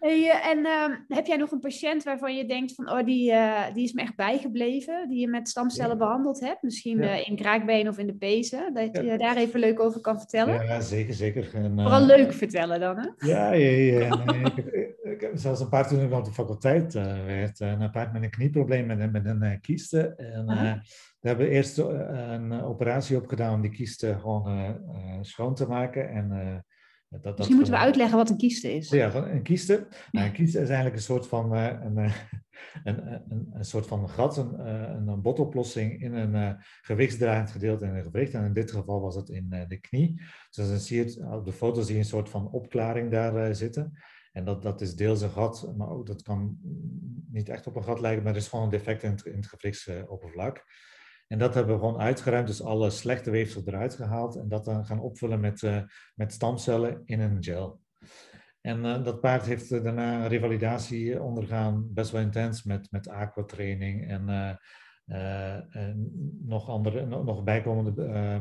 Hey, 0.00 0.40
en 0.42 0.58
uh, 0.58 1.16
heb 1.16 1.26
jij 1.26 1.36
nog 1.36 1.50
een 1.50 1.60
patiënt 1.60 2.02
waarvan 2.02 2.36
je 2.36 2.46
denkt 2.46 2.74
van, 2.74 2.90
oh, 2.90 3.04
die, 3.04 3.30
uh, 3.30 3.74
die 3.74 3.84
is 3.84 3.92
me 3.92 4.02
echt 4.02 4.16
bijgebleven, 4.16 5.08
die 5.08 5.20
je 5.20 5.28
met 5.28 5.48
stamcellen 5.48 5.90
ja. 5.90 5.96
behandeld 5.96 6.40
hebt? 6.40 6.62
Misschien 6.62 6.98
ja. 6.98 7.18
uh, 7.18 7.28
in 7.28 7.36
kraakbeen 7.36 7.88
of 7.88 7.98
in 7.98 8.06
de 8.06 8.14
pezen, 8.14 8.74
dat 8.74 8.88
ja. 8.92 9.00
je 9.00 9.18
daar 9.18 9.36
even 9.36 9.60
leuk 9.60 9.80
over 9.80 10.00
kan 10.00 10.18
vertellen? 10.18 10.64
Ja, 10.64 10.80
zeker, 10.80 11.14
zeker. 11.14 11.54
En, 11.54 11.72
Vooral 11.74 12.04
leuk 12.04 12.32
vertellen 12.32 12.80
dan, 12.80 12.96
hè? 12.96 13.28
Ja, 13.28 13.52
ja, 13.52 13.70
ja. 13.70 14.24
Nee, 14.24 14.40
ik, 14.40 14.56
heb, 14.56 14.74
ik, 15.02 15.20
heb 15.20 15.30
zelfs 15.34 15.60
een 15.60 15.68
paar 15.68 15.88
toen 15.88 16.04
ik 16.04 16.12
op 16.12 16.24
de 16.24 16.32
faculteit 16.32 16.92
werd, 17.26 17.60
een 17.60 17.90
paard 17.90 18.12
met 18.12 18.22
een 18.22 18.30
knieprobleem 18.30 18.86
met, 18.86 19.00
een, 19.00 19.10
met 19.10 19.24
een 19.24 19.58
kieste. 19.60 20.14
En 20.16 20.46
we 21.20 21.28
hebben 21.28 21.48
eerst 21.48 21.78
een 21.78 22.62
operatie 22.62 23.16
opgedaan 23.16 23.54
om 23.54 23.60
die 23.60 23.70
kieste 23.70 24.18
gewoon 24.20 24.76
schoon 25.20 25.54
te 25.54 25.66
maken 25.66 26.10
en... 26.10 26.64
Dat, 27.10 27.22
dat 27.22 27.36
Misschien 27.36 27.56
moeten 27.56 27.74
we 27.74 27.80
uitleggen 27.80 28.16
wat 28.16 28.30
een 28.30 28.36
kieste 28.36 28.74
is. 28.74 28.90
Ja, 28.90 29.14
een 29.14 29.42
kieste. 29.42 29.86
Nou, 30.10 30.26
een 30.26 30.32
kieste 30.32 30.60
is 30.60 30.66
eigenlijk 30.66 30.96
een 30.96 31.02
soort 31.02 31.26
van, 31.26 31.54
uh, 31.54 31.64
een, 31.84 31.96
een, 32.84 33.12
een, 33.28 33.50
een, 33.52 33.64
soort 33.64 33.86
van 33.86 34.08
gat, 34.08 34.36
een, 34.36 35.08
een 35.08 35.22
botoplossing 35.22 36.02
in 36.02 36.14
een 36.14 36.56
gewichtsdraaiend 36.80 37.50
gedeelte 37.50 37.84
in 37.84 37.94
een 37.94 38.02
gewricht. 38.02 38.34
En 38.34 38.44
in 38.44 38.52
dit 38.52 38.70
geval 38.70 39.00
was 39.00 39.14
het 39.14 39.28
in 39.28 39.64
de 39.68 39.80
knie. 39.80 40.22
Dus 40.50 40.68
dan 40.68 40.78
zie 40.78 40.96
je 40.96 41.04
het, 41.04 41.32
op 41.32 41.44
de 41.44 41.52
foto 41.52 41.80
zie 41.82 41.94
je 41.94 42.00
een 42.00 42.06
soort 42.06 42.28
van 42.28 42.50
opklaring 42.50 43.10
daar 43.10 43.54
zitten. 43.54 43.92
En 44.32 44.44
dat, 44.44 44.62
dat 44.62 44.80
is 44.80 44.96
deels 44.96 45.20
een 45.20 45.30
gat, 45.30 45.72
maar 45.76 45.88
ook 45.88 46.06
dat 46.06 46.22
kan 46.22 46.58
niet 47.30 47.48
echt 47.48 47.66
op 47.66 47.76
een 47.76 47.84
gat 47.84 48.00
lijken, 48.00 48.22
maar 48.22 48.32
er 48.32 48.38
is 48.38 48.48
gewoon 48.48 48.64
een 48.64 48.70
defect 48.70 49.02
in 49.02 49.10
het, 49.10 49.24
in 49.24 49.36
het 49.36 49.46
gewrichtsoppervlak. 49.46 50.64
En 51.30 51.38
dat 51.38 51.54
hebben 51.54 51.74
we 51.74 51.80
gewoon 51.80 52.00
uitgeruimd, 52.00 52.46
dus 52.46 52.62
alle 52.62 52.90
slechte 52.90 53.30
weefsel 53.30 53.62
eruit 53.64 53.94
gehaald 53.94 54.36
en 54.36 54.48
dat 54.48 54.64
dan 54.64 54.86
gaan 54.86 55.00
opvullen 55.00 55.40
met, 55.40 55.62
uh, 55.62 55.82
met 56.14 56.32
stamcellen 56.32 57.02
in 57.04 57.20
een 57.20 57.42
gel. 57.42 57.80
En 58.60 58.84
uh, 58.84 59.04
dat 59.04 59.20
paard 59.20 59.46
heeft 59.46 59.70
uh, 59.70 59.82
daarna 59.82 60.26
revalidatie 60.26 61.22
ondergaan, 61.22 61.92
best 61.92 62.10
wel 62.10 62.20
intens, 62.20 62.62
met, 62.62 62.88
met 62.90 63.08
aquatraining 63.08 64.08
en, 64.08 64.58
en 65.70 66.10
nog, 66.44 66.68
andere, 66.68 67.06
nog 67.06 67.44
bijkomende 67.44 67.92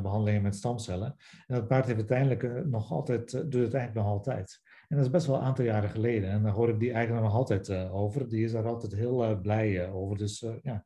behandelingen 0.02 0.42
met 0.42 0.56
stamcellen. 0.56 1.16
En 1.48 1.56
dat 1.56 1.68
paard 1.68 1.86
heeft 1.86 1.98
uiteindelijk 1.98 2.66
nog 2.66 2.92
altijd, 2.92 3.32
doet 3.32 3.64
het 3.64 3.74
eigenlijk 3.74 3.94
nog 3.94 4.06
altijd. 4.06 4.62
En 4.88 4.96
dat 4.96 5.06
is 5.06 5.12
best 5.12 5.26
wel 5.26 5.36
een 5.36 5.42
aantal 5.42 5.66
jaren 5.66 5.90
geleden. 5.90 6.30
En 6.30 6.44
daar 6.44 6.52
hoor 6.54 6.70
ik 6.70 6.80
die 6.80 6.92
eigenlijk 6.92 7.26
nog 7.26 7.36
altijd 7.36 7.72
over. 7.92 8.30
Die 8.30 8.44
is 8.44 8.52
daar 8.52 8.68
altijd 8.68 8.96
heel 8.96 9.40
blij 9.42 9.90
over. 9.90 10.18
Dus 10.18 10.46
ja, 10.62 10.84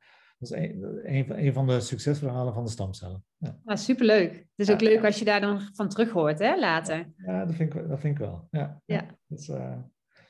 dat 0.49 0.60
is 0.60 0.69
een, 1.03 1.45
een, 1.45 1.53
van 1.53 1.67
de 1.67 1.79
succesverhalen 1.79 2.53
van 2.53 2.63
de 2.63 2.69
stamcellen. 2.69 3.25
Ja. 3.38 3.60
Ah, 3.65 3.77
superleuk. 3.77 4.32
Het 4.32 4.67
is 4.67 4.71
ook 4.71 4.82
leuk 4.82 5.06
als 5.06 5.19
je 5.19 5.25
daar 5.25 5.41
dan 5.41 5.62
van 5.73 5.89
terug 5.89 6.12
hoort, 6.12 6.39
hè, 6.39 6.60
later. 6.60 7.13
Ja, 7.17 7.45
dat 7.45 7.56
vind 7.56 7.73
ik, 7.73 7.88
dat 7.88 7.99
vind 7.99 8.19
ik 8.19 8.25
wel. 8.25 8.47
Ja. 8.51 8.82
ja. 8.86 9.06
Dus, 9.27 9.47
uh, 9.47 9.77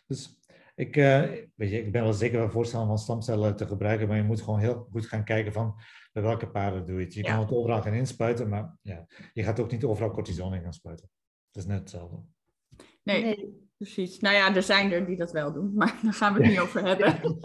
dus 0.08 0.40
ik, 0.76 0.96
uh, 0.96 1.22
weet 1.56 1.70
je, 1.70 1.86
ik 1.86 1.92
ben 1.92 2.04
wel 2.04 2.14
zeker 2.14 2.40
wel 2.40 2.50
voorstander 2.50 2.90
van 2.90 2.98
stamcellen 2.98 3.56
te 3.56 3.68
gebruiken, 3.68 4.08
maar 4.08 4.18
je 4.18 4.24
moet 4.24 4.42
gewoon 4.42 4.60
heel 4.60 4.88
goed 4.92 5.06
gaan 5.06 5.24
kijken 5.24 5.54
van 5.54 5.76
bij 6.12 6.24
welke 6.24 6.48
paarden 6.48 6.86
doe 6.86 7.00
je 7.00 7.06
het. 7.06 7.14
Je 7.14 7.24
kan 7.24 7.40
het 7.40 7.52
overal 7.52 7.82
gaan 7.82 7.94
inspuiten, 7.94 8.50
maar 8.50 8.78
ja, 8.82 9.08
je 9.34 9.44
gaat 9.44 9.60
ook 9.60 9.72
niet 9.72 9.84
overal 9.84 10.12
cortison 10.12 10.54
in 10.54 10.62
gaan 10.62 10.74
spuiten. 10.74 11.10
Het 11.52 11.64
is 11.64 11.66
net 11.66 11.80
hetzelfde. 11.80 12.18
Nee, 13.04 13.24
nee, 13.24 13.68
precies. 13.78 14.20
Nou 14.20 14.36
ja, 14.36 14.56
er 14.56 14.64
zijn 14.64 14.92
er 14.92 15.06
die 15.06 15.18
dat 15.18 15.32
wel 15.32 15.54
doen, 15.54 15.74
maar 15.74 16.00
daar 16.04 16.14
gaan 16.14 16.34
we 16.34 16.40
het 16.40 16.50
niet 16.50 16.60
over 16.68 16.86
hebben. 16.86 17.40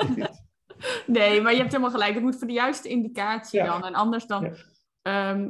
Nee, 1.09 1.40
maar 1.40 1.53
je 1.53 1.59
hebt 1.59 1.71
helemaal 1.71 1.92
gelijk. 1.92 2.14
Het 2.14 2.23
moet 2.23 2.37
voor 2.37 2.47
de 2.47 2.53
juiste 2.53 2.88
indicatie 2.88 3.62
dan. 3.62 3.85
En 3.85 3.94
anders 3.94 4.27
dan 4.27 4.57
ehm, 5.03 5.49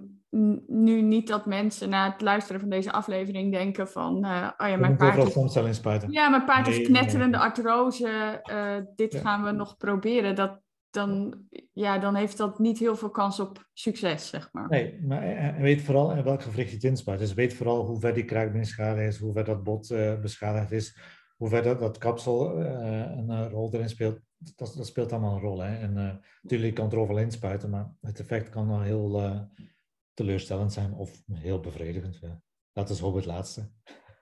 nu 0.66 1.02
niet 1.02 1.28
dat 1.28 1.46
mensen 1.46 1.88
na 1.88 2.10
het 2.10 2.20
luisteren 2.20 2.60
van 2.60 2.70
deze 2.70 2.92
aflevering 2.92 3.52
denken 3.52 3.88
van... 3.88 4.24
Uh, 4.24 4.50
oh 4.58 4.68
ja, 4.68 4.76
mijn 4.76 4.96
paard 4.96 5.16
is... 5.64 6.04
Ja, 6.08 6.28
mijn 6.28 6.44
paard 6.44 6.82
knetterende 6.82 7.36
nee. 7.36 7.46
artrose. 7.46 8.42
Uh, 8.50 8.84
dit 8.96 9.14
gaan 9.14 9.44
we 9.44 9.50
nog 9.50 9.76
proberen. 9.76 10.34
Dat, 10.34 10.60
dan, 10.90 11.40
ja, 11.72 11.98
dan 11.98 12.14
heeft 12.14 12.36
dat 12.36 12.58
niet 12.58 12.78
heel 12.78 12.96
veel 12.96 13.10
kans 13.10 13.40
op 13.40 13.68
succes, 13.72 14.28
zeg 14.28 14.48
maar. 14.52 14.68
Nee, 14.68 14.98
maar 15.02 15.22
en 15.22 15.62
weet 15.62 15.82
vooral 15.82 16.12
in 16.12 16.24
welk 16.24 16.42
gewricht 16.42 16.68
je 16.68 16.74
het 16.74 16.84
inspuit. 16.84 17.18
Dus 17.18 17.34
weet 17.34 17.54
vooral 17.54 17.84
hoe 17.86 18.00
ver 18.00 18.14
die 18.14 18.24
kraakbeenschade 18.24 19.04
is, 19.04 19.18
hoe 19.18 19.32
ver 19.32 19.44
dat 19.44 19.62
bot 19.62 19.90
uh, 19.90 20.20
beschadigd 20.20 20.72
is 20.72 21.16
hoe 21.38 21.48
ver 21.48 21.62
dat, 21.62 21.78
dat 21.78 21.98
kapsel 21.98 22.58
een 22.58 23.48
rol 23.48 23.72
erin 23.72 23.88
speelt, 23.88 24.20
dat, 24.38 24.74
dat, 24.76 24.86
speelt 24.86 25.12
allemaal 25.12 25.34
een 25.34 25.40
rol. 25.40 25.60
Hè? 25.60 25.76
En 25.76 26.22
natuurlijk 26.42 26.74
kan 26.74 26.84
het 26.84 26.92
er 26.92 26.98
overal 26.98 27.20
inspuiten, 27.22 27.70
maar 27.70 27.92
het 28.00 28.20
effect 28.20 28.48
kan 28.48 28.68
wel 28.68 28.80
heel 28.80 29.48
teleurstellend 30.14 30.72
zijn 30.72 30.94
of 30.94 31.22
heel 31.32 31.60
bevredigend. 31.60 32.18
Ja. 32.20 32.40
Dat 32.72 32.90
is 32.90 33.02
ook 33.02 33.16
het 33.16 33.26
laatste. 33.26 33.70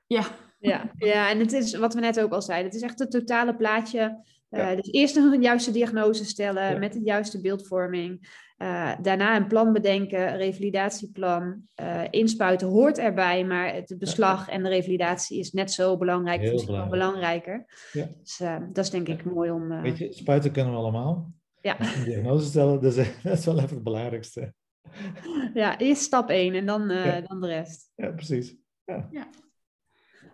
Ja. 0.07 0.26
Ja, 0.59 0.90
ja, 0.96 1.31
en 1.31 1.38
het 1.38 1.52
is 1.52 1.76
wat 1.76 1.94
we 1.94 2.00
net 2.00 2.20
ook 2.20 2.33
al 2.33 2.42
zeiden, 2.42 2.66
het 2.66 2.74
is 2.74 2.83
echt 2.83 2.98
het 2.98 3.11
totale 3.11 3.57
plaatje. 3.57 4.24
Uh, 4.50 4.76
Dus 4.76 4.92
eerst 4.92 5.16
een 5.16 5.42
juiste 5.42 5.70
diagnose 5.70 6.24
stellen 6.24 6.78
met 6.78 6.92
de 6.92 7.00
juiste 7.00 7.40
beeldvorming. 7.40 8.44
Uh, 8.59 8.92
daarna 9.02 9.37
een 9.37 9.46
plan 9.46 9.72
bedenken, 9.72 10.37
revalidatieplan. 10.37 11.62
Uh, 11.80 12.02
inspuiten 12.11 12.68
hoort 12.68 12.98
erbij, 12.98 13.44
maar 13.44 13.74
het 13.74 13.94
beslag 13.98 14.48
en 14.48 14.62
de 14.62 14.68
revalidatie 14.68 15.38
is 15.38 15.52
net 15.52 15.72
zo 15.72 15.96
belangrijk, 15.96 16.40
Heel 16.40 16.52
misschien 16.52 16.74
wel 16.74 16.88
belangrijker. 16.88 17.64
Ja. 17.92 18.09
Dus 18.22 18.37
dat 18.72 18.85
is 18.85 18.90
denk 18.90 19.09
ik 19.09 19.24
mooi 19.24 19.50
om... 19.50 19.80
Weet 19.82 19.98
je, 19.98 20.12
spuiten 20.12 20.52
kunnen 20.52 20.72
we 20.72 20.78
allemaal. 20.78 21.32
Ja. 21.61 21.80
Een 21.96 22.04
diagnose 22.04 22.46
stellen, 22.46 22.80
dat 22.80 22.96
is, 22.96 23.09
dat 23.22 23.38
is 23.38 23.44
wel 23.44 23.59
even 23.59 23.74
het 23.74 23.85
belangrijkste. 23.85 24.52
Ja, 25.54 25.78
eerst 25.78 26.02
stap 26.02 26.30
1 26.30 26.54
en 26.54 26.66
dan, 26.66 26.88
dan 27.26 27.40
de 27.40 27.46
rest. 27.46 27.92
Ja, 27.94 28.11
precies. 28.11 28.56
Ja. 28.85 29.09
ja. 29.11 29.28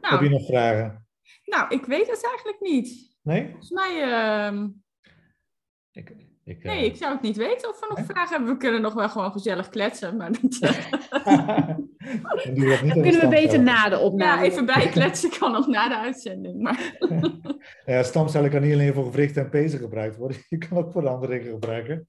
Nou, 0.00 0.14
Heb 0.14 0.22
je 0.22 0.28
nog 0.28 0.46
vragen? 0.46 1.06
Nou, 1.44 1.74
ik 1.74 1.84
weet 1.84 2.10
het 2.10 2.24
eigenlijk 2.24 2.60
niet. 2.60 3.11
Nee? 3.22 3.48
Volgens 3.48 3.70
mij... 3.70 3.90
Uh... 4.52 4.64
Ik, 5.92 6.12
ik, 6.44 6.64
nee, 6.64 6.78
uh... 6.78 6.84
ik 6.84 6.96
zou 6.96 7.12
het 7.12 7.22
niet 7.22 7.36
weten 7.36 7.68
of 7.68 7.80
we 7.80 7.86
nog 7.88 8.06
vragen 8.06 8.36
hebben. 8.36 8.48
We 8.48 8.56
kunnen 8.56 8.80
nog 8.80 8.94
wel 8.94 9.08
gewoon 9.08 9.32
gezellig 9.32 9.68
kletsen, 9.68 10.16
maar 10.16 10.30
dat... 10.40 10.58
kunnen 12.92 13.20
we 13.20 13.26
beter 13.28 13.62
na 13.62 13.88
de 13.88 13.98
opname. 13.98 14.40
Ja, 14.40 14.50
even 14.50 14.66
bijkletsen 14.66 15.30
kan 15.38 15.52
nog 15.52 15.66
na 15.66 15.88
de 15.88 15.96
uitzending. 15.96 16.62
Maar... 16.62 16.96
ja, 17.86 18.02
stamcellen 18.02 18.50
kan 18.50 18.62
niet 18.62 18.72
alleen 18.72 18.94
voor 18.94 19.04
gewrichten 19.04 19.42
en 19.42 19.50
pezen 19.50 19.78
gebruikt 19.78 20.16
worden. 20.16 20.36
Je 20.48 20.58
kan 20.58 20.78
ook 20.78 20.92
voor 20.92 21.08
andere 21.08 21.38
dingen 21.38 21.52
gebruiken. 21.52 22.04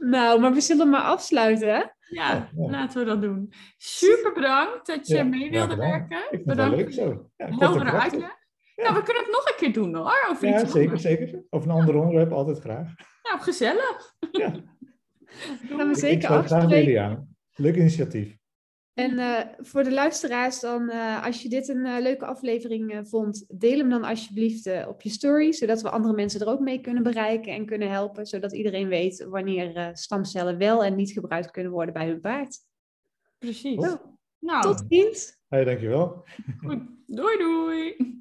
nou, 0.00 0.40
maar 0.40 0.52
we 0.52 0.60
zullen 0.60 0.90
maar 0.90 1.02
afsluiten, 1.02 1.95
hè? 2.06 2.24
Ja, 2.24 2.48
laten 2.54 2.98
we 2.98 3.04
dat 3.04 3.22
doen. 3.22 3.52
Super 3.76 4.32
bedankt 4.32 4.86
dat 4.86 5.06
je 5.06 5.24
mee 5.24 5.50
wilde 5.50 5.76
werken. 5.76 6.18
bedankt 6.44 6.76
leuk 6.76 6.92
zo. 6.92 7.30
Ja, 7.36 7.48
Heldere 7.48 7.90
uitleg. 7.90 8.34
Nou, 8.76 8.94
we 8.94 9.02
kunnen 9.02 9.22
het 9.22 9.32
nog 9.32 9.48
een 9.48 9.56
keer 9.56 9.72
doen 9.72 9.94
hoor. 9.94 10.26
Over 10.30 10.48
ja, 10.48 10.66
zeker, 10.66 10.98
zeker. 10.98 11.42
Of 11.50 11.64
een 11.64 11.70
ander 11.70 11.94
onderwerp, 11.94 12.32
altijd 12.32 12.58
graag. 12.60 12.94
Nou, 13.22 13.40
gezellig. 13.40 14.14
Ja. 14.32 14.52
Gaan 15.68 15.88
we 15.88 15.94
zeker 15.94 16.28
afspreken. 16.28 17.36
Leuk 17.54 17.76
initiatief. 17.76 18.36
En 18.96 19.12
uh, 19.12 19.40
voor 19.58 19.84
de 19.84 19.92
luisteraars 19.92 20.60
dan, 20.60 20.82
uh, 20.82 21.24
als 21.24 21.42
je 21.42 21.48
dit 21.48 21.68
een 21.68 21.86
uh, 21.86 21.96
leuke 22.00 22.26
aflevering 22.26 23.08
vond, 23.08 23.44
deel 23.48 23.78
hem 23.78 23.88
dan 23.88 24.04
alsjeblieft 24.04 24.86
op 24.86 25.02
je 25.02 25.10
story, 25.10 25.52
zodat 25.52 25.82
we 25.82 25.90
andere 25.90 26.14
mensen 26.14 26.40
er 26.40 26.48
ook 26.48 26.60
mee 26.60 26.80
kunnen 26.80 27.02
bereiken 27.02 27.52
en 27.52 27.66
kunnen 27.66 27.90
helpen, 27.90 28.26
zodat 28.26 28.52
iedereen 28.52 28.88
weet 28.88 29.26
wanneer 29.28 29.90
stamcellen 29.92 30.58
wel 30.58 30.84
en 30.84 30.94
niet 30.94 31.10
gebruikt 31.10 31.50
kunnen 31.50 31.72
worden 31.72 31.94
bij 31.94 32.06
hun 32.06 32.20
paard. 32.20 32.58
Precies. 33.38 33.96
Nou, 34.38 34.62
Tot 34.62 34.84
ziens. 34.88 35.38
Hey, 35.48 35.64
dankjewel. 35.64 36.24
Goed. 36.66 36.82
Doei 37.06 37.38
doei. 37.38 38.16